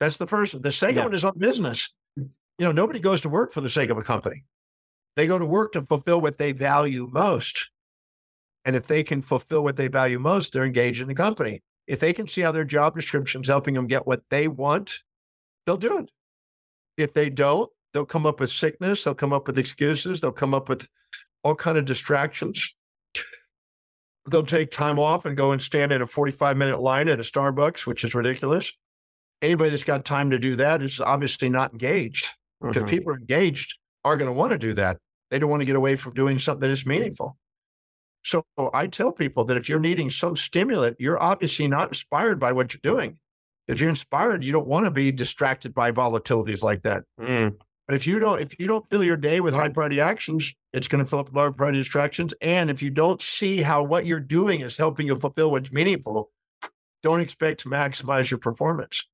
[0.00, 0.60] That's the first.
[0.62, 1.04] The second yeah.
[1.04, 1.92] one is on business.
[2.16, 2.30] You
[2.66, 4.44] know, nobody goes to work for the sake of a company.
[5.16, 7.70] They go to work to fulfill what they value most.
[8.64, 11.62] And if they can fulfill what they value most, they're engaged in the company.
[11.86, 15.00] If they can see how their job description's helping them get what they want,
[15.66, 16.10] they'll do it.
[17.02, 20.54] If they don't, they'll come up with sickness, they'll come up with excuses, they'll come
[20.54, 20.88] up with
[21.44, 22.74] all kind of distractions
[24.30, 27.22] they'll take time off and go and stand in a 45 minute line at a
[27.22, 28.72] Starbucks, which is ridiculous.
[29.40, 32.26] Anybody that's got time to do that is obviously not engaged
[32.60, 32.86] because mm-hmm.
[32.86, 34.98] people are engaged are going to want to do that.
[35.30, 37.36] They don't want to get away from doing something that is meaningful.
[38.24, 42.52] So I tell people that if you're needing some stimulant, you're obviously not inspired by
[42.52, 43.18] what you're doing.
[43.68, 47.04] If you're inspired, you don't want to be distracted by volatilities like that.
[47.20, 47.56] Mm.
[47.86, 50.88] But if you don't, if you don't fill your day with high priority actions, it's
[50.88, 52.32] going to fill up with low priority distractions.
[52.40, 56.30] And if you don't see how what you're doing is helping you fulfill what's meaningful,
[57.02, 59.06] don't expect to maximize your performance.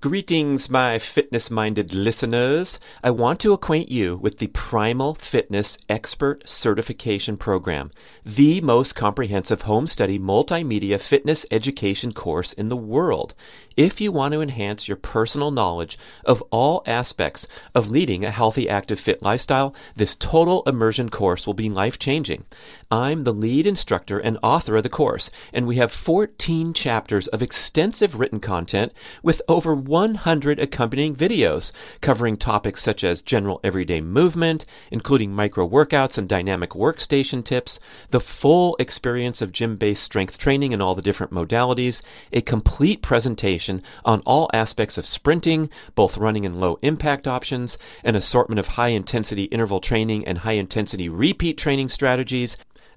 [0.00, 2.80] Greetings, my fitness minded listeners.
[3.02, 7.90] I want to acquaint you with the Primal Fitness Expert Certification Program,
[8.24, 13.34] the most comprehensive home study multimedia fitness education course in the world.
[13.76, 18.68] If you want to enhance your personal knowledge of all aspects of leading a healthy,
[18.68, 22.44] active, fit lifestyle, this total immersion course will be life changing.
[22.90, 27.42] I'm the lead instructor and author of the course, and we have 14 chapters of
[27.42, 28.92] extensive written content
[29.22, 36.18] with over 100 accompanying videos covering topics such as general everyday movement, including micro workouts
[36.18, 37.78] and dynamic workstation tips,
[38.10, 42.02] the full experience of gym based strength training and all the different modalities,
[42.32, 43.59] a complete presentation
[44.04, 48.88] on all aspects of sprinting, both running and low impact options, an assortment of high
[48.88, 52.56] intensity interval training and high intensity repeat training strategies,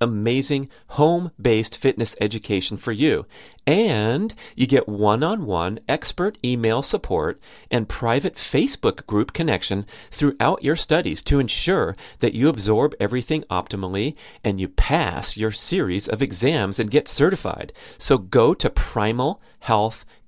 [0.00, 3.26] amazing home based fitness education for you.
[3.66, 10.64] And you get one on one expert email support and private Facebook group connection throughout
[10.64, 16.22] your studies to ensure that you absorb everything optimally and you pass your series of
[16.22, 17.72] exams and get certified.
[17.98, 18.70] So go to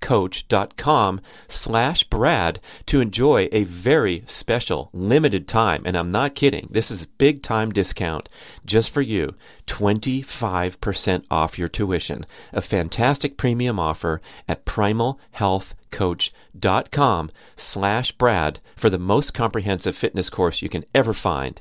[0.05, 5.83] primalhealthcoach.com slash Brad to enjoy a very special limited time.
[5.85, 6.69] And I'm not kidding.
[6.71, 8.29] This is big time discount
[8.65, 9.35] just for you.
[9.67, 12.27] 25% off your tuition.
[12.53, 20.69] A fantastic premium offer at primalhealthcoach.com slash Brad for the most comprehensive fitness course you
[20.69, 21.61] can ever find.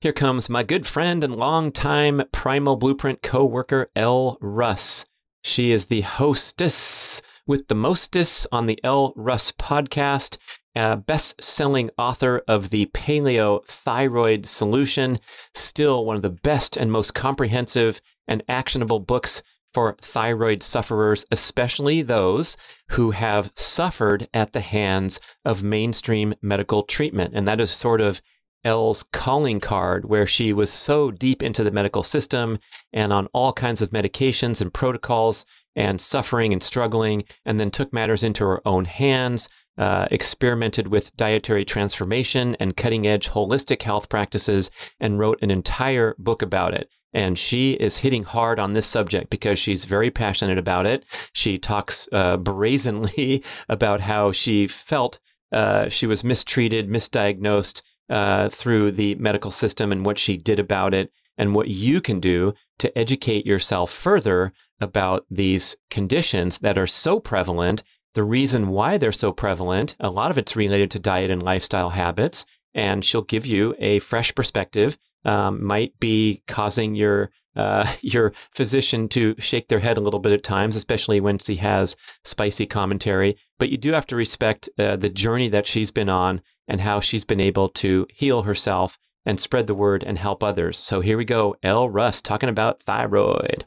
[0.00, 5.06] Here comes my good friend and longtime Primal Blueprint co-worker, Elle Russ.
[5.42, 10.38] She is the hostess with the mostess on the Elle Russ podcast
[10.76, 15.18] uh, best selling author of the Paleo Thyroid Solution,
[15.54, 19.42] still one of the best and most comprehensive and actionable books
[19.72, 22.56] for thyroid sufferers, especially those
[22.90, 27.32] who have suffered at the hands of mainstream medical treatment.
[27.34, 28.22] And that is sort of
[28.64, 32.58] Elle's calling card, where she was so deep into the medical system
[32.92, 35.44] and on all kinds of medications and protocols
[35.76, 41.16] and suffering and struggling, and then took matters into her own hands, uh, experimented with
[41.16, 44.70] dietary transformation and cutting edge holistic health practices
[45.00, 46.88] and wrote an entire book about it.
[47.12, 51.04] And she is hitting hard on this subject because she's very passionate about it.
[51.32, 55.18] She talks uh, brazenly about how she felt
[55.52, 60.92] uh, she was mistreated, misdiagnosed uh, through the medical system and what she did about
[60.92, 66.86] it and what you can do to educate yourself further about these conditions that are
[66.86, 67.82] so prevalent
[68.14, 71.90] the reason why they're so prevalent, a lot of it's related to diet and lifestyle
[71.90, 72.46] habits.
[72.72, 74.98] And she'll give you a fresh perspective.
[75.24, 80.32] Um, might be causing your uh, your physician to shake their head a little bit
[80.32, 83.36] at times, especially when she has spicy commentary.
[83.58, 87.00] But you do have to respect uh, the journey that she's been on and how
[87.00, 90.78] she's been able to heal herself and spread the word and help others.
[90.78, 93.64] So here we go, Elle Russ talking about thyroid.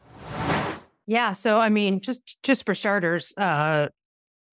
[1.05, 3.87] Yeah, so I mean, just just for starters, uh,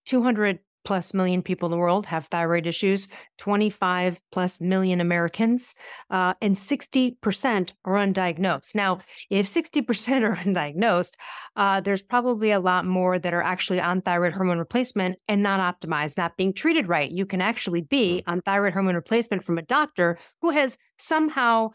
[0.07, 3.09] 200 plus million people in the world have thyroid issues,
[3.39, 5.75] 25 plus million Americans,
[6.11, 8.75] uh, and 60% are undiagnosed.
[8.75, 8.99] Now,
[9.31, 11.13] if 60% are undiagnosed,
[11.57, 15.61] uh, there's probably a lot more that are actually on thyroid hormone replacement and not
[15.61, 17.11] optimized, not being treated right.
[17.11, 21.71] You can actually be on thyroid hormone replacement from a doctor who has somehow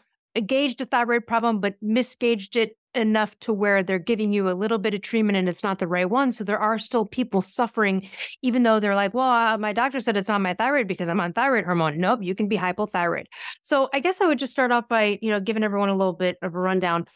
[0.46, 4.78] gauged a thyroid problem but misgauged it enough to where they're giving you a little
[4.78, 6.32] bit of treatment and it's not the right one.
[6.32, 8.08] So there are still people suffering,
[8.42, 11.20] even though they're like, well, uh, my doctor said it's on my thyroid because I'm
[11.20, 11.98] on thyroid hormone.
[11.98, 13.26] Nope, you can be hypothyroid.
[13.62, 16.12] So I guess I would just start off by, you know, giving everyone a little
[16.12, 17.06] bit of a rundown.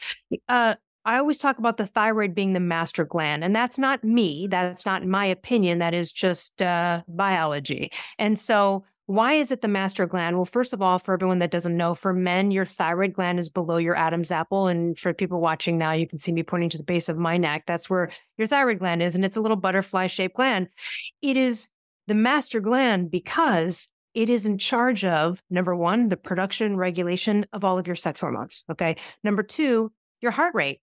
[0.48, 4.46] Uh, I always talk about the thyroid being the master gland, and that's not me.
[4.46, 5.78] That's not my opinion.
[5.78, 7.92] That is just uh, biology.
[8.18, 10.36] And so why is it the master gland?
[10.36, 13.50] Well, first of all, for everyone that doesn't know, for men, your thyroid gland is
[13.50, 14.66] below your Adam's apple.
[14.66, 17.36] And for people watching now, you can see me pointing to the base of my
[17.36, 17.64] neck.
[17.66, 19.14] That's where your thyroid gland is.
[19.14, 20.68] And it's a little butterfly shaped gland.
[21.20, 21.68] It is
[22.06, 27.64] the master gland because it is in charge of number one, the production regulation of
[27.64, 28.64] all of your sex hormones.
[28.70, 28.96] Okay.
[29.22, 30.80] Number two, your heart rate.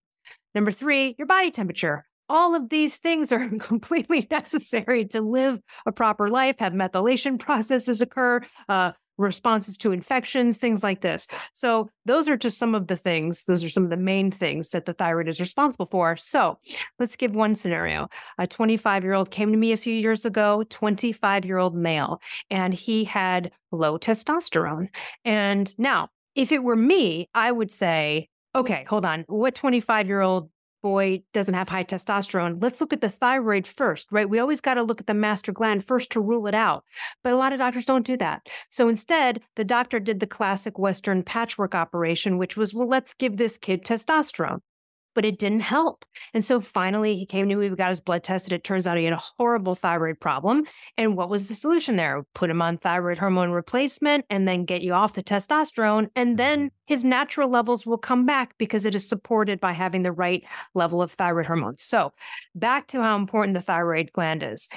[0.54, 2.06] Number three, your body temperature.
[2.32, 8.00] All of these things are completely necessary to live a proper life, have methylation processes
[8.00, 11.28] occur, uh, responses to infections, things like this.
[11.52, 14.70] So, those are just some of the things, those are some of the main things
[14.70, 16.16] that the thyroid is responsible for.
[16.16, 16.58] So,
[17.00, 18.08] let's give one scenario.
[18.38, 22.22] A 25 year old came to me a few years ago, 25 year old male,
[22.50, 24.88] and he had low testosterone.
[25.26, 29.26] And now, if it were me, I would say, okay, hold on.
[29.28, 30.50] What 25 year old
[30.82, 32.62] boy doesn't have high testosterone.
[32.62, 34.30] Let's look at the thyroid first, right?
[34.30, 36.84] We always got to look at the master gland first to rule it out.
[37.24, 38.48] But a lot of doctors don't do that.
[38.70, 43.38] So instead, the doctor did the classic Western patchwork operation, which was, well, let's give
[43.38, 44.62] this kid testosterone
[45.14, 46.06] but it didn't help.
[46.34, 48.54] And so finally, he came to me, we got his blood tested.
[48.54, 50.66] It turns out he had a horrible thyroid problem.
[50.98, 52.24] And what was the solution there?
[52.34, 56.10] Put him on thyroid hormone replacement and then get you off the testosterone.
[56.16, 56.76] And then mm-hmm.
[56.86, 61.02] his natural levels will come back because it is supported by having the right level
[61.02, 61.84] of thyroid hormones.
[61.84, 62.14] So
[62.56, 64.70] back to how important the thyroid gland is.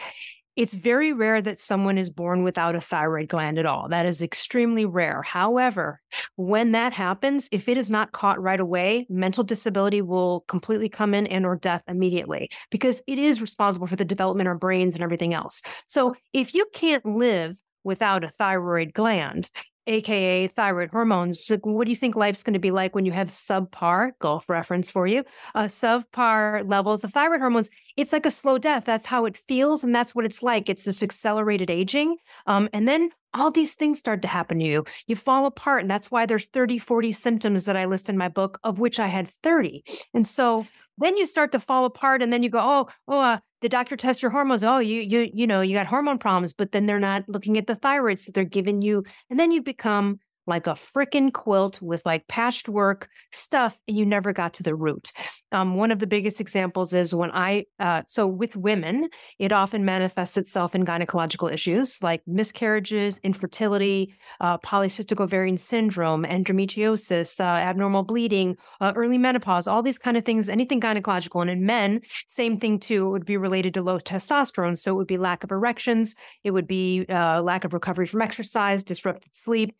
[0.57, 3.89] It's very rare that someone is born without a thyroid gland at all.
[3.89, 5.23] That is extremely rare.
[5.23, 6.01] However,
[6.37, 11.13] when that happens, if it is not caught right away, mental disability will completely come
[11.13, 15.03] in and or death immediately because it is responsible for the development of brains and
[15.03, 15.61] everything else.
[15.89, 19.51] So, if you can't live without a thyroid gland,
[19.87, 21.45] aka thyroid hormones.
[21.45, 24.49] So what do you think life's going to be like when you have subpar, golf
[24.49, 25.24] reference for you,
[25.55, 27.70] uh, subpar levels of thyroid hormones?
[27.97, 28.85] It's like a slow death.
[28.85, 29.85] That's how it feels.
[29.85, 30.68] And that's what it's like.
[30.68, 32.16] It's this accelerated aging.
[32.47, 34.85] Um, and then all these things start to happen to you.
[35.07, 35.82] You fall apart.
[35.82, 39.01] And that's why there's 30, 40 symptoms that I list in my book, of which
[39.01, 39.85] I had 30.
[40.14, 40.64] And so
[40.99, 43.97] then you start to fall apart and then you go, oh, oh, uh, the doctor
[43.97, 44.62] tests your hormones.
[44.62, 47.67] Oh, you, you, you know, you got hormone problems, but then they're not looking at
[47.67, 48.19] the thyroid.
[48.19, 53.09] So they're giving you, and then you become like a freaking quilt with like patchwork
[53.33, 55.13] stuff and you never got to the root.
[55.53, 59.85] Um, one of the biggest examples is when I, uh, so with women, it often
[59.85, 68.03] manifests itself in gynecological issues like miscarriages, infertility, uh, polycystic ovarian syndrome, endometriosis, uh, abnormal
[68.03, 71.41] bleeding, uh, early menopause, all these kind of things, anything gynecological.
[71.41, 74.77] And in men, same thing too, it would be related to low testosterone.
[74.77, 78.23] So it would be lack of erections, it would be uh, lack of recovery from
[78.23, 79.75] exercise, disrupted sleep.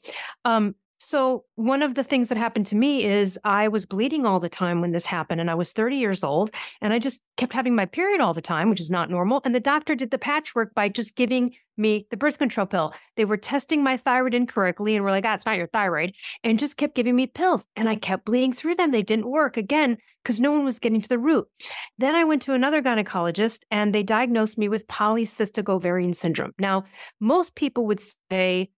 [0.45, 0.53] Um,
[1.05, 4.48] so, one of the things that happened to me is I was bleeding all the
[4.48, 6.50] time when this happened, and I was 30 years old,
[6.80, 9.42] and I just kept having my period all the time, which is not normal.
[9.44, 12.94] And the doctor did the patchwork by just giving me the birth control pill.
[13.16, 16.59] They were testing my thyroid incorrectly and were like, ah, it's not your thyroid, and
[16.59, 17.66] just kept giving me pills.
[17.76, 18.90] And I kept bleeding through them.
[18.90, 21.46] They didn't work again because no one was getting to the root.
[21.98, 26.52] Then I went to another gynecologist, and they diagnosed me with polycystic ovarian syndrome.
[26.59, 26.84] Now,
[27.20, 28.00] most people would
[28.30, 28.70] say,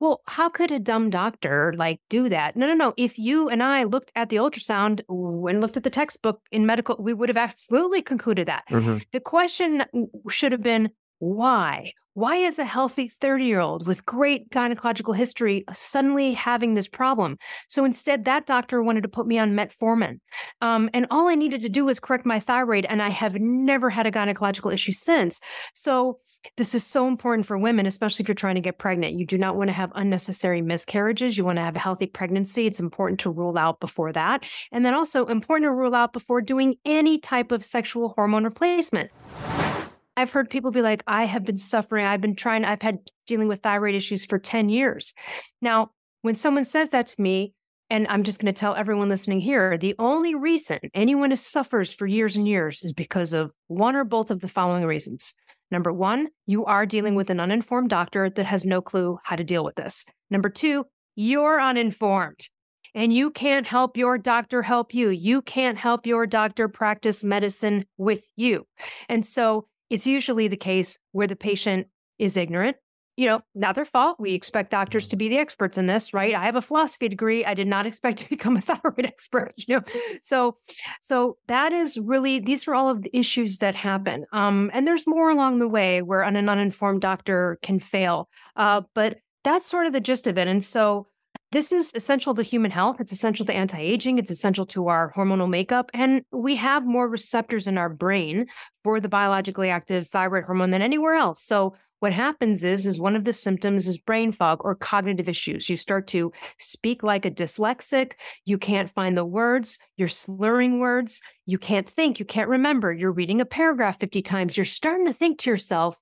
[0.00, 2.56] well, how could a dumb doctor like do that?
[2.56, 2.94] No, no, no.
[2.96, 6.96] If you and I looked at the ultrasound and looked at the textbook in medical,
[6.98, 8.64] we would have absolutely concluded that.
[8.70, 8.98] Mm-hmm.
[9.12, 9.84] The question
[10.30, 11.92] should have been why?
[12.18, 17.38] Why is a healthy 30 year old with great gynecological history suddenly having this problem?
[17.68, 20.18] So instead, that doctor wanted to put me on metformin.
[20.60, 23.88] Um, and all I needed to do was correct my thyroid, and I have never
[23.88, 25.38] had a gynecological issue since.
[25.74, 26.18] So
[26.56, 29.14] this is so important for women, especially if you're trying to get pregnant.
[29.14, 31.38] You do not want to have unnecessary miscarriages.
[31.38, 32.66] You want to have a healthy pregnancy.
[32.66, 34.44] It's important to rule out before that.
[34.72, 39.12] And then also important to rule out before doing any type of sexual hormone replacement.
[40.18, 42.04] I've heard people be like, I have been suffering.
[42.04, 42.98] I've been trying, I've had
[43.28, 45.14] dealing with thyroid issues for 10 years.
[45.62, 45.92] Now,
[46.22, 47.54] when someone says that to me,
[47.88, 52.04] and I'm just going to tell everyone listening here the only reason anyone suffers for
[52.04, 55.34] years and years is because of one or both of the following reasons.
[55.70, 59.44] Number one, you are dealing with an uninformed doctor that has no clue how to
[59.44, 60.04] deal with this.
[60.30, 62.40] Number two, you're uninformed
[62.92, 65.10] and you can't help your doctor help you.
[65.10, 68.66] You can't help your doctor practice medicine with you.
[69.08, 72.76] And so it's usually the case where the patient is ignorant.
[73.16, 74.20] You know, not their fault.
[74.20, 76.36] We expect doctors to be the experts in this, right?
[76.36, 77.44] I have a philosophy degree.
[77.44, 79.84] I did not expect to become a thyroid expert, you know.
[80.22, 80.58] So
[81.02, 84.24] so that is really these are all of the issues that happen.
[84.32, 88.28] Um, and there's more along the way where an uninformed doctor can fail.
[88.54, 90.46] Uh, but that's sort of the gist of it.
[90.46, 91.08] And so
[91.50, 93.00] this is essential to human health.
[93.00, 94.18] It's essential to anti aging.
[94.18, 95.90] It's essential to our hormonal makeup.
[95.94, 98.46] And we have more receptors in our brain
[98.84, 101.42] for the biologically active thyroid hormone than anywhere else.
[101.42, 105.68] So, what happens is is one of the symptoms is brain fog or cognitive issues
[105.68, 108.12] you start to speak like a dyslexic
[108.44, 113.12] you can't find the words you're slurring words you can't think you can't remember you're
[113.12, 115.98] reading a paragraph 50 times you're starting to think to yourself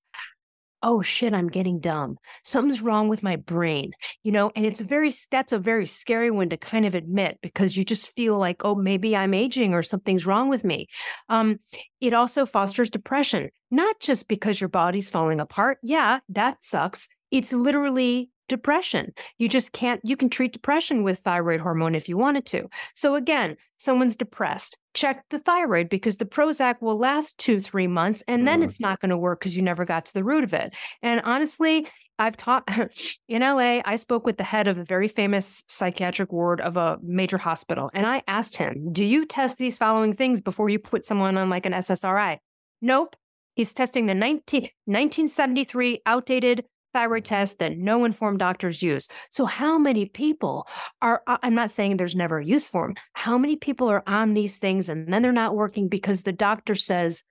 [0.82, 2.18] oh shit, I'm getting dumb.
[2.44, 6.30] Something's wrong with my brain, you know, and it's a very, that's a very scary
[6.30, 9.82] one to kind of admit because you just feel like, oh, maybe I'm aging or
[9.82, 10.86] something's wrong with me.
[11.28, 11.58] Um,
[12.00, 15.78] it also fosters depression, not just because your body's falling apart.
[15.82, 17.08] Yeah, that sucks.
[17.30, 19.12] It's literally depression.
[19.38, 22.68] You just can't, you can treat depression with thyroid hormone if you wanted to.
[22.94, 28.22] So again, someone's depressed, check the thyroid because the Prozac will last two, three months
[28.26, 28.64] and then mm.
[28.64, 30.74] it's not going to work because you never got to the root of it.
[31.02, 31.86] And honestly,
[32.18, 32.68] I've taught
[33.28, 36.98] in LA, I spoke with the head of a very famous psychiatric ward of a
[37.02, 37.90] major hospital.
[37.92, 41.50] And I asked him, Do you test these following things before you put someone on
[41.50, 42.38] like an SSRI?
[42.80, 43.16] Nope.
[43.54, 46.64] He's testing the 19, 1973 outdated
[46.96, 49.08] thyroid test that no informed doctors use.
[49.30, 50.66] So, how many people
[51.02, 54.32] are, I'm not saying there's never a use for them, how many people are on
[54.32, 57.22] these things and then they're not working because the doctor says,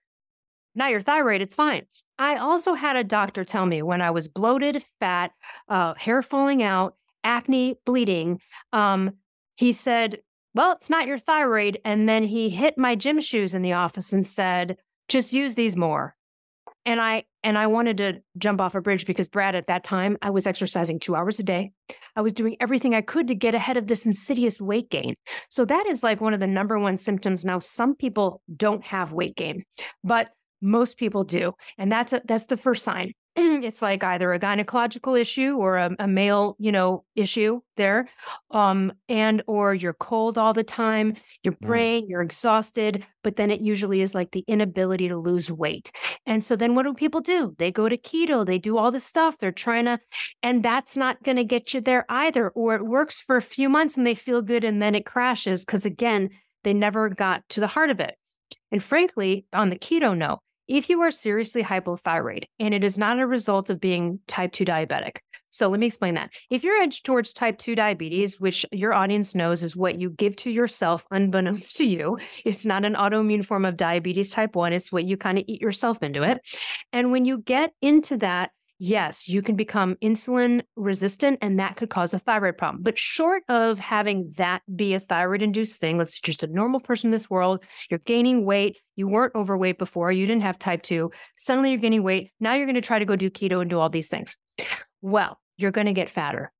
[0.75, 1.83] now your thyroid, it's fine.
[2.19, 5.31] I also had a doctor tell me when I was bloated, fat,
[5.67, 8.41] uh, hair falling out, acne, bleeding,
[8.71, 9.13] um,
[9.55, 10.19] he said,
[10.53, 11.79] Well, it's not your thyroid.
[11.83, 15.75] And then he hit my gym shoes in the office and said, Just use these
[15.75, 16.14] more
[16.85, 20.17] and I and I wanted to jump off a bridge because Brad at that time
[20.21, 21.71] I was exercising 2 hours a day.
[22.15, 25.15] I was doing everything I could to get ahead of this insidious weight gain.
[25.49, 29.13] So that is like one of the number one symptoms now some people don't have
[29.13, 29.63] weight gain,
[30.03, 30.29] but
[30.61, 31.53] most people do.
[31.77, 33.11] And that's a, that's the first sign.
[33.63, 38.07] it's like either a gynecological issue or a, a, male, you know, issue there.
[38.51, 43.59] Um, and or you're cold all the time, your brain, you're exhausted, but then it
[43.59, 45.91] usually is like the inability to lose weight.
[46.25, 47.53] And so then what do people do?
[47.57, 49.37] They go to keto, they do all this stuff.
[49.37, 49.99] They're trying to,
[50.41, 52.49] and that's not going to get you there either.
[52.51, 55.65] Or it works for a few months and they feel good and then it crashes
[55.65, 56.29] because again,
[56.63, 58.15] they never got to the heart of it.
[58.71, 63.19] And frankly, on the keto note, if you are seriously hypothyroid and it is not
[63.19, 65.17] a result of being type 2 diabetic.
[65.51, 66.33] So let me explain that.
[66.49, 70.35] If you're edged towards type 2 diabetes, which your audience knows is what you give
[70.37, 74.91] to yourself unbeknownst to you, it's not an autoimmune form of diabetes type 1, it's
[74.91, 76.41] what you kind of eat yourself into it.
[76.91, 81.89] And when you get into that, yes, you can become insulin resistant and that could
[81.89, 82.83] cause a thyroid problem.
[82.83, 87.07] But short of having that be a thyroid induced thing, let's just a normal person
[87.07, 91.11] in this world, you're gaining weight, you weren't overweight before, you didn't have type 2,
[91.35, 93.79] suddenly you're gaining weight, now you're going to try to go do keto and do
[93.79, 94.35] all these things.
[95.01, 96.51] Well, you're going to get fatter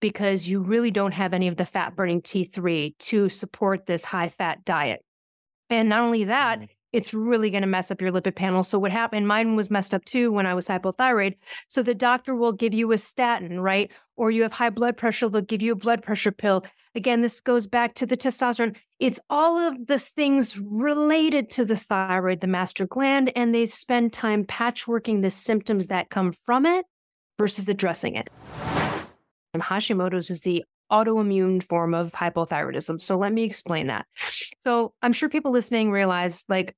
[0.00, 4.28] because you really don't have any of the fat burning T3 to support this high
[4.28, 5.00] fat diet.
[5.70, 8.64] And not only that, mm it's really going to mess up your lipid panel.
[8.64, 11.34] So what happened, mine was messed up too when I was hypothyroid.
[11.68, 13.92] So the doctor will give you a statin, right?
[14.16, 16.64] Or you have high blood pressure, they'll give you a blood pressure pill.
[16.94, 18.78] Again, this goes back to the testosterone.
[18.98, 24.14] It's all of the things related to the thyroid, the master gland, and they spend
[24.14, 26.86] time patchworking the symptoms that come from it
[27.38, 28.30] versus addressing it.
[29.52, 33.02] And Hashimoto's is the autoimmune form of hypothyroidism.
[33.02, 34.06] So let me explain that.
[34.60, 36.74] So I'm sure people listening realize like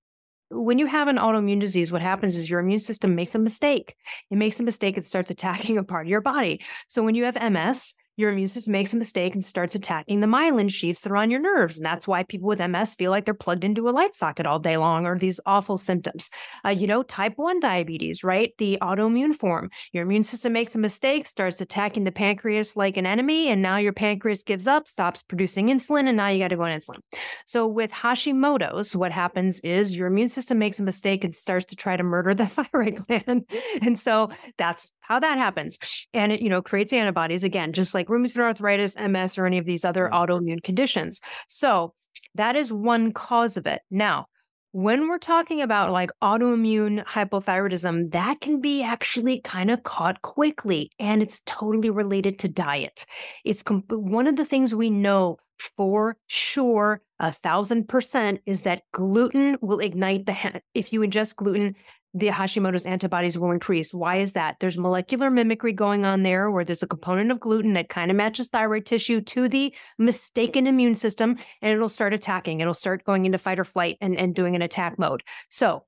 [0.51, 3.95] when you have an autoimmune disease, what happens is your immune system makes a mistake.
[4.31, 6.63] It makes a mistake, it starts attacking a part of your body.
[6.89, 10.27] So when you have MS, your immune system makes a mistake and starts attacking the
[10.27, 11.77] myelin sheaths that are on your nerves.
[11.77, 14.59] And that's why people with MS feel like they're plugged into a light socket all
[14.59, 16.29] day long or these awful symptoms.
[16.65, 18.53] Uh, you know, type 1 diabetes, right?
[18.59, 19.71] The autoimmune form.
[19.93, 23.77] Your immune system makes a mistake, starts attacking the pancreas like an enemy, and now
[23.77, 26.99] your pancreas gives up, stops producing insulin, and now you got to go on insulin.
[27.47, 31.77] So with Hashimoto's, what happens is your immune system makes a mistake and starts to
[31.77, 33.45] try to murder the thyroid gland.
[33.81, 35.79] and so that's how that happens.
[36.13, 39.67] And it, you know, creates antibodies again, just like rheumatoid arthritis, MS, or any of
[39.67, 40.13] these other mm.
[40.13, 41.21] autoimmune conditions.
[41.49, 41.95] So
[42.35, 43.83] that is one cause of it.
[43.91, 44.27] Now,
[44.73, 50.91] when we're talking about like autoimmune hypothyroidism, that can be actually kind of caught quickly
[50.99, 53.07] and it's totally related to diet.
[53.45, 58.83] It's comp- one of the things we know for sure, a thousand percent, is that
[58.93, 61.75] gluten will ignite the, ha- if you ingest gluten,
[62.15, 63.93] the Hashimoto's antibodies will increase.
[63.93, 64.57] Why is that?
[64.61, 68.17] There's molecular mimicry going on there where there's a component of gluten that kind of
[68.17, 72.61] matches thyroid tissue to the mistaken immune system and it'll start attacking.
[72.61, 75.23] It'll start going into fight or flight and, and doing an attack mode.
[75.49, 75.85] So,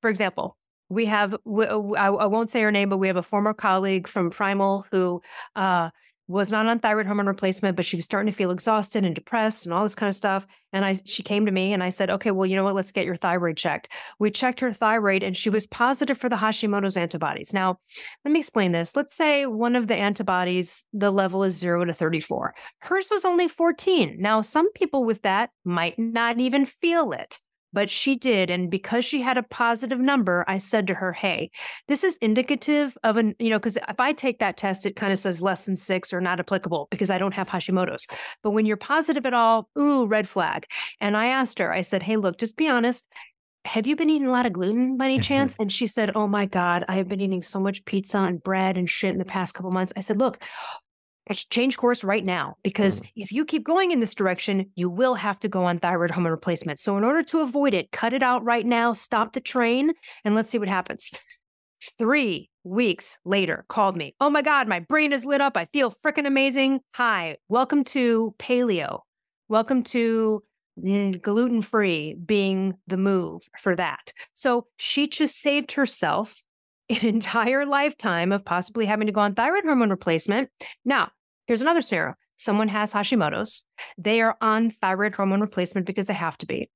[0.00, 0.56] for example,
[0.88, 4.86] we have, I won't say her name, but we have a former colleague from Primal
[4.90, 5.22] who
[5.56, 5.90] uh,
[6.26, 9.66] was not on thyroid hormone replacement, but she was starting to feel exhausted and depressed
[9.66, 10.46] and all this kind of stuff.
[10.72, 12.74] And I, she came to me and I said, okay, well, you know what?
[12.74, 13.90] Let's get your thyroid checked.
[14.18, 17.52] We checked her thyroid and she was positive for the Hashimoto's antibodies.
[17.52, 17.78] Now,
[18.24, 18.96] let me explain this.
[18.96, 22.54] Let's say one of the antibodies, the level is zero to 34.
[22.80, 24.16] Hers was only 14.
[24.18, 27.38] Now, some people with that might not even feel it
[27.74, 28.48] but she did.
[28.48, 31.50] And because she had a positive number, I said to her, Hey,
[31.88, 35.12] this is indicative of an, you know, because if I take that test, it kind
[35.12, 38.06] of says less than six or not applicable because I don't have Hashimoto's.
[38.42, 40.66] But when you're positive at all, ooh, red flag.
[41.00, 43.06] And I asked her, I said, Hey, look, just be honest.
[43.66, 45.22] Have you been eating a lot of gluten by any mm-hmm.
[45.22, 45.56] chance?
[45.58, 48.76] And she said, Oh my God, I have been eating so much pizza and bread
[48.76, 49.92] and shit in the past couple months.
[49.96, 50.44] I said, Look,
[51.32, 53.10] change course right now because mm.
[53.16, 56.32] if you keep going in this direction, you will have to go on thyroid hormone
[56.32, 56.78] replacement.
[56.78, 59.92] So, in order to avoid it, cut it out right now, stop the train,
[60.24, 61.10] and let's see what happens.
[61.98, 64.14] Three weeks later, called me.
[64.20, 65.56] Oh my God, my brain is lit up.
[65.56, 66.80] I feel freaking amazing.
[66.94, 69.00] Hi, welcome to paleo.
[69.48, 70.42] Welcome to
[71.22, 74.12] gluten free being the move for that.
[74.34, 76.44] So, she just saved herself
[76.90, 80.50] an entire lifetime of possibly having to go on thyroid hormone replacement.
[80.84, 81.10] Now,
[81.46, 82.14] here's another scenario.
[82.36, 83.64] Someone has Hashimoto's.
[83.96, 86.68] They are on thyroid hormone replacement because they have to be,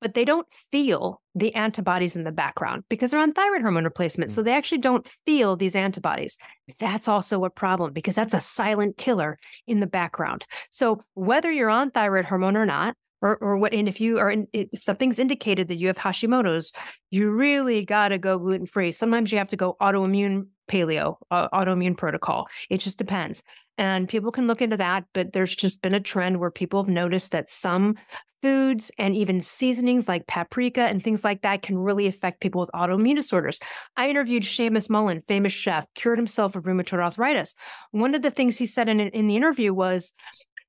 [0.00, 4.30] but they don't feel the antibodies in the background because they're on thyroid hormone replacement.
[4.30, 4.46] So mm.
[4.46, 6.38] they actually don't feel these antibodies.
[6.78, 10.46] That's also a problem because that's a silent killer in the background.
[10.70, 14.30] So whether you're on thyroid hormone or not, or, or what and if you are
[14.30, 16.72] in, if something's indicated that you have hashimoto's
[17.10, 21.48] you really got to go gluten free sometimes you have to go autoimmune paleo uh,
[21.50, 23.42] autoimmune protocol it just depends
[23.78, 26.92] and people can look into that but there's just been a trend where people have
[26.92, 27.94] noticed that some
[28.42, 32.70] foods and even seasonings like paprika and things like that can really affect people with
[32.74, 33.58] autoimmune disorders.
[33.96, 37.54] I interviewed Seamus Mullen, famous chef, cured himself of rheumatoid arthritis.
[37.90, 40.12] One of the things he said in, in the interview was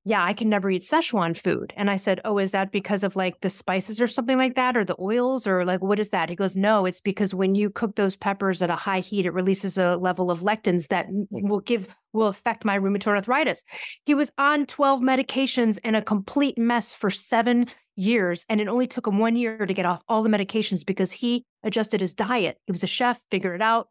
[0.04, 1.72] yeah, I can never eat Szechuan food.
[1.76, 4.76] And I said, Oh, is that because of like the spices or something like that,
[4.76, 6.30] or the oils, or like what is that?
[6.30, 9.34] He goes, No, it's because when you cook those peppers at a high heat, it
[9.34, 11.26] releases a level of lectins that mm.
[11.30, 13.64] will give, will affect my rheumatoid arthritis.
[14.06, 18.46] He was on 12 medications and a complete mess for seven years.
[18.48, 21.44] And it only took him one year to get off all the medications because he
[21.64, 22.56] adjusted his diet.
[22.66, 23.88] He was a chef, figured it out.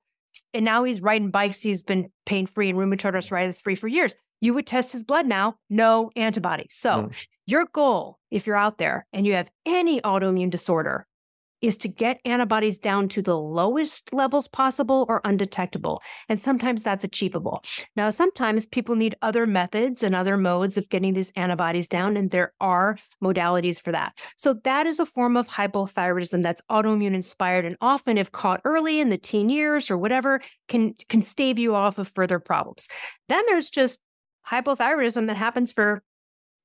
[0.54, 1.62] And now he's riding bikes.
[1.62, 5.26] He's been pain free and rheumatoid arthritis free for years you would test his blood
[5.26, 6.74] now, no antibodies.
[6.74, 7.28] So, mm.
[7.46, 11.08] your goal, if you're out there and you have any autoimmune disorder,
[11.62, 16.02] is to get antibodies down to the lowest levels possible or undetectable.
[16.30, 17.64] And sometimes that's achievable.
[17.96, 22.32] Now, sometimes people need other methods and other modes of getting these antibodies down, and
[22.32, 24.18] there are modalities for that.
[24.38, 29.00] So, that is a form of hypothyroidism that's autoimmune inspired, and often, if caught early
[29.00, 32.88] in the teen years or whatever, can, can stave you off of further problems.
[33.30, 34.02] Then there's just
[34.50, 36.02] hypothyroidism that happens for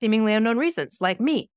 [0.00, 1.48] seemingly unknown reasons, like me.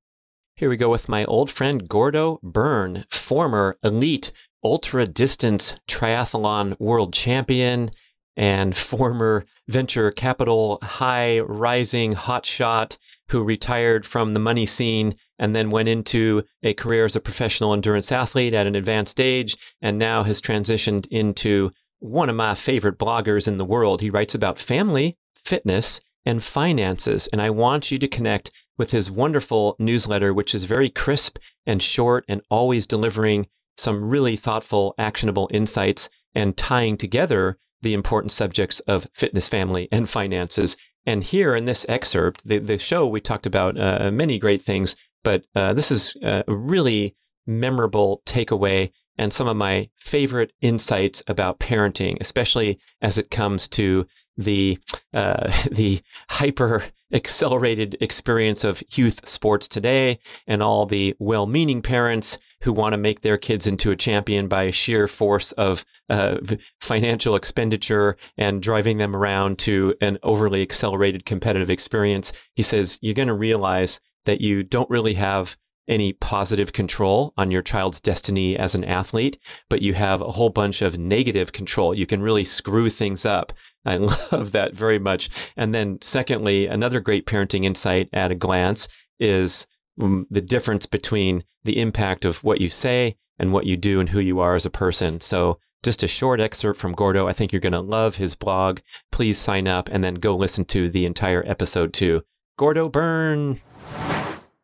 [0.58, 4.32] Here we go with my old friend Gordo Byrne, former elite
[4.64, 7.92] ultra distance triathlon world champion
[8.38, 12.96] and former venture capital high rising hotshot
[13.32, 17.74] who retired from the money scene and then went into a career as a professional
[17.74, 22.98] endurance athlete at an advanced age and now has transitioned into one of my favorite
[22.98, 24.00] bloggers in the world.
[24.00, 27.28] He writes about family, fitness, and finances.
[27.28, 31.82] And I want you to connect with his wonderful newsletter, which is very crisp and
[31.82, 33.48] short and always delivering
[33.78, 40.10] some really thoughtful, actionable insights and tying together the important subjects of fitness, family, and
[40.10, 40.76] finances.
[41.06, 44.96] And here in this excerpt, the, the show, we talked about uh, many great things,
[45.24, 47.16] but uh, this is a really
[47.46, 54.06] memorable takeaway and some of my favorite insights about parenting, especially as it comes to
[54.38, 54.78] the
[55.14, 62.74] uh, the hyper accelerated experience of youth sports today and all the well-meaning parents who
[62.74, 66.36] want to make their kids into a champion by sheer force of uh,
[66.82, 72.34] financial expenditure and driving them around to an overly accelerated competitive experience.
[72.56, 75.58] He says you're going to realize that you don't really have
[75.88, 79.38] any positive control on your child's destiny as an athlete,
[79.70, 81.94] but you have a whole bunch of negative control.
[81.94, 83.54] You can really screw things up.
[83.86, 83.98] I
[84.32, 85.30] love that very much.
[85.56, 88.88] And then, secondly, another great parenting insight at a glance
[89.20, 89.68] is
[90.02, 94.10] um, the difference between the impact of what you say and what you do and
[94.10, 95.22] who you are as a person.
[95.22, 97.28] So, just a short excerpt from Gordo.
[97.28, 98.80] I think you're going to love his blog.
[99.12, 102.24] Please sign up and then go listen to the entire episode too.
[102.58, 103.62] Gordo Byrne.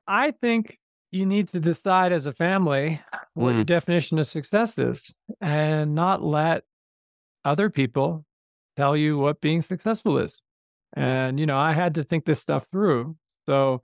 [0.07, 0.79] I think
[1.11, 3.01] you need to decide as a family
[3.33, 3.55] what mm.
[3.55, 6.63] your definition of success is and not let
[7.45, 8.25] other people
[8.77, 10.41] tell you what being successful is.
[10.93, 13.15] And, you know, I had to think this stuff through.
[13.45, 13.81] So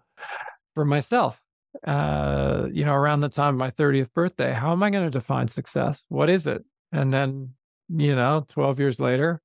[0.75, 1.41] for myself,
[1.85, 5.11] uh, you know, around the time of my 30th birthday, how am I going to
[5.11, 6.05] define success?
[6.09, 6.63] What is it?
[6.91, 7.53] And then,
[7.89, 9.41] you know, 12 years later,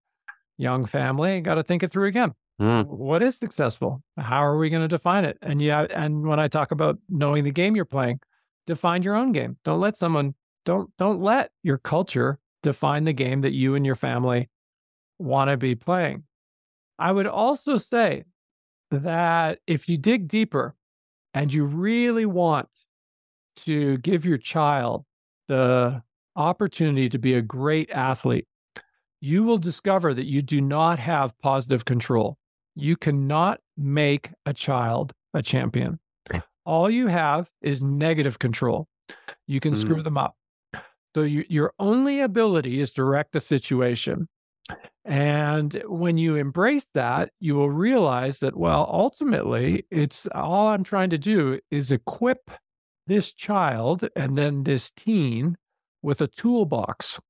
[0.58, 2.32] young family, got to think it through again.
[2.60, 2.86] Mm.
[2.86, 4.02] What is successful?
[4.16, 5.38] How are we going to define it?
[5.42, 8.20] And yeah, and when I talk about knowing the game you're playing,
[8.66, 9.56] define your own game.
[9.64, 10.34] Don't let someone
[10.64, 14.48] don't don't let your culture define the game that you and your family
[15.22, 16.24] want to be playing.
[16.98, 18.24] I would also say
[18.90, 20.74] that if you dig deeper
[21.34, 22.68] and you really want
[23.56, 25.04] to give your child
[25.48, 26.02] the
[26.36, 28.46] opportunity to be a great athlete,
[29.20, 32.38] you will discover that you do not have positive control.
[32.74, 35.98] You cannot make a child a champion.
[36.64, 38.88] All you have is negative control.
[39.46, 40.04] You can screw Mm.
[40.04, 40.36] them up.
[41.14, 44.28] So you, your only ability is direct the situation.
[45.04, 51.10] And when you embrace that, you will realize that, well, ultimately, it's all I'm trying
[51.10, 52.50] to do is equip
[53.06, 55.56] this child and then this teen
[56.02, 57.20] with a toolbox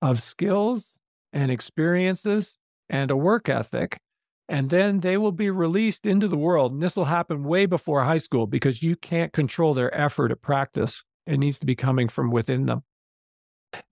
[0.00, 0.94] of skills
[1.32, 2.54] and experiences
[2.88, 4.00] and a work ethic.
[4.48, 6.72] And then they will be released into the world.
[6.72, 10.40] And this will happen way before high school because you can't control their effort at
[10.40, 11.04] practice.
[11.26, 12.84] It needs to be coming from within them.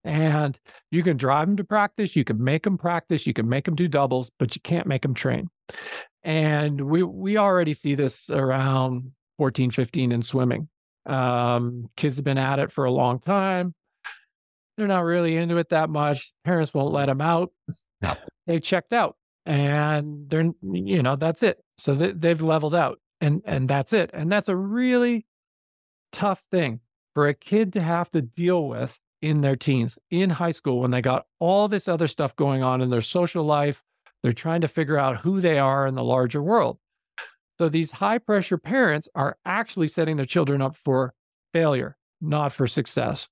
[0.04, 0.58] And
[0.90, 3.74] you can drive them to practice, you can make them practice, you can make them
[3.74, 5.48] do doubles, but you can't make them train.
[6.22, 10.68] And we we already see this around 14, 15 in swimming.
[11.04, 13.74] Um, kids have been at it for a long time.
[14.76, 16.32] They're not really into it that much.
[16.44, 17.52] Parents won't let them out.
[18.02, 18.14] No.
[18.46, 19.16] They checked out
[19.46, 21.62] and they're, you know, that's it.
[21.78, 24.10] So they, they've leveled out and, and that's it.
[24.12, 25.26] And that's a really
[26.12, 26.80] tough thing
[27.14, 30.90] for a kid to have to deal with in their teens, in high school, when
[30.90, 33.82] they got all this other stuff going on in their social life.
[34.22, 36.78] They're trying to figure out who they are in the larger world.
[37.58, 41.14] So these high pressure parents are actually setting their children up for
[41.52, 43.28] failure, not for success,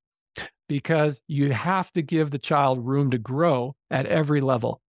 [0.68, 4.80] because you have to give the child room to grow at every level.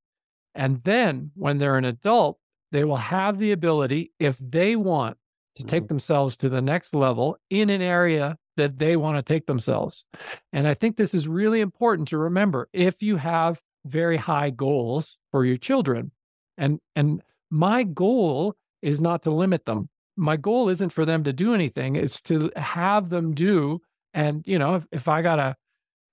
[0.53, 2.37] And then when they're an adult,
[2.71, 5.17] they will have the ability, if they want,
[5.55, 5.87] to take mm-hmm.
[5.87, 10.05] themselves to the next level in an area that they want to take themselves.
[10.53, 15.17] And I think this is really important to remember if you have very high goals
[15.31, 16.11] for your children.
[16.57, 19.89] And and my goal is not to limit them.
[20.17, 23.81] My goal isn't for them to do anything, it's to have them do
[24.15, 25.57] and you know, if, if I got a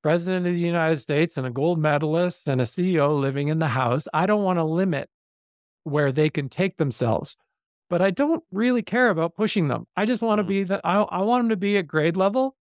[0.03, 3.69] president of the United States and a gold medalist and a CEO living in the
[3.69, 5.09] house, I don't want to limit
[5.85, 7.37] where they can take themselves
[7.93, 9.87] but I don't really care about pushing them.
[9.99, 10.49] I just want to Mm.
[10.49, 12.57] be that I, I want them to be at grade level.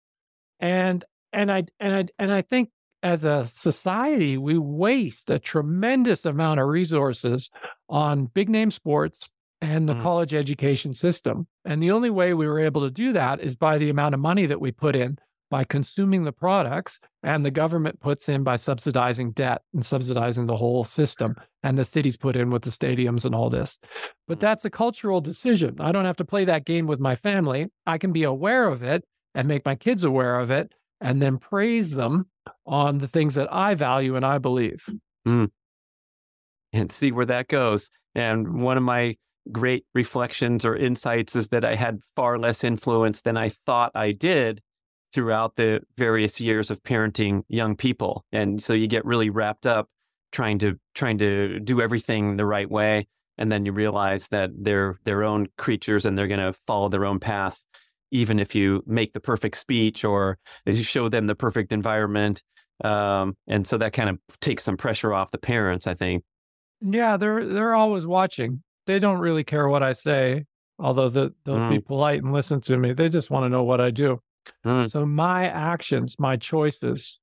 [0.58, 2.70] And and I and I and I think
[3.04, 7.48] as a society, we waste a tremendous amount of resources
[7.88, 10.02] on big name sports and the Mm.
[10.02, 11.46] college education system.
[11.64, 14.20] And the only way we were able to do that is by the amount of
[14.20, 15.16] money that we put in
[15.50, 20.56] by consuming the products and the government puts in by subsidizing debt and subsidizing the
[20.56, 23.78] whole system and the cities put in with the stadiums and all this.
[24.28, 24.42] But Mm.
[24.42, 25.76] that's a cultural decision.
[25.80, 27.66] I don't have to play that game with my family.
[27.86, 31.38] I can be aware of it and make my kids aware of it and then
[31.38, 32.28] praise them
[32.66, 34.88] on the things that i value and i believe.
[36.72, 37.90] And see where that goes.
[38.14, 39.16] And one of my
[39.50, 44.12] great reflections or insights is that I had far less influence than I thought I
[44.12, 44.60] did
[45.12, 48.24] throughout the various years of parenting young people.
[48.32, 49.88] And so you get really wrapped up
[50.32, 53.06] trying to trying to do everything the right way.
[53.38, 57.04] And then you realize that they're their own creatures and they're going to follow their
[57.06, 57.60] own path
[58.12, 60.36] even if you make the perfect speech or
[60.66, 62.42] you show them the perfect environment.
[62.82, 66.24] Um, and so that kind of takes some pressure off the parents i think.
[66.80, 68.62] Yeah they're they're always watching.
[68.86, 70.46] They don't really care what i say
[70.82, 72.94] although the, they'll be polite and listen to me.
[72.94, 74.20] They just want to know what i do
[74.64, 74.88] Mm.
[74.90, 77.20] so my actions my choices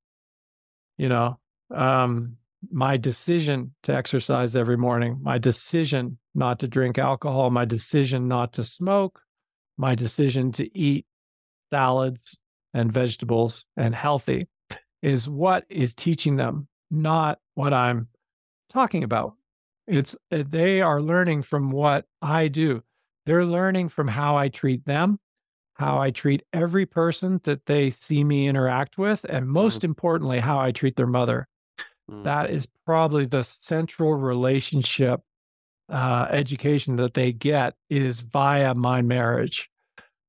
[0.97, 1.37] you know
[1.73, 2.37] um
[2.71, 8.53] my decision to exercise every morning my decision not to drink alcohol my decision not
[8.53, 9.21] to smoke
[9.77, 11.05] my decision to eat
[11.71, 12.39] salads
[12.73, 14.47] and vegetables and healthy
[15.01, 18.07] is what is teaching them not what i'm
[18.71, 19.33] talking about
[19.87, 22.81] it's uh, they are learning from what i do
[23.25, 25.19] they're learning from how i treat them
[25.77, 30.59] how I treat every person that they see me interact with, and most importantly, how
[30.59, 31.47] I treat their mother.
[32.09, 32.23] Mm.
[32.23, 35.21] That is probably the central relationship
[35.89, 39.69] uh, education that they get is via my marriage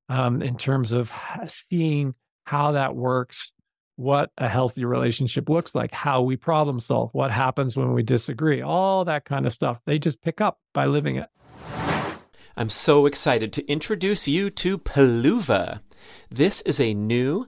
[0.07, 1.11] um, in terms of
[1.47, 3.51] seeing how that works,
[3.95, 8.61] what a healthy relationship looks like, how we problem solve, what happens when we disagree,
[8.61, 9.79] all that kind of stuff.
[9.85, 11.27] They just pick up by living it.
[12.59, 15.79] I'm so excited to introduce you to Peluva.
[16.29, 17.47] This is a new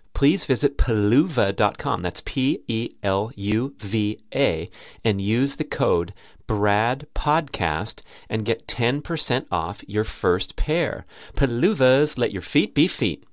[0.13, 2.01] please visit peluva.com.
[2.01, 4.69] That's P E L U V A
[5.03, 6.13] and use the code
[6.47, 11.05] Brad Podcast and get 10% off your first pair.
[11.35, 13.25] Peluvas, let your feet be feet.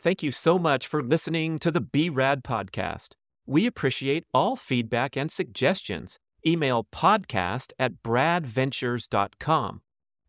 [0.00, 3.10] Thank you so much for listening to the B Rad Podcast.
[3.46, 6.18] We appreciate all feedback and suggestions.
[6.46, 9.80] Email podcast at bradventures.com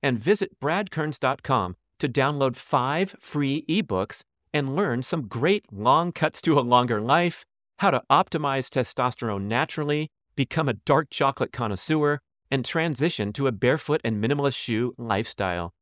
[0.04, 4.24] and visit bradkearns.com to download five free ebooks
[4.54, 7.45] and learn some great long cuts to a longer life,
[7.80, 12.20] how to optimize testosterone naturally, become a dark chocolate connoisseur,
[12.51, 15.74] and transition to a barefoot and minimalist shoe lifestyle.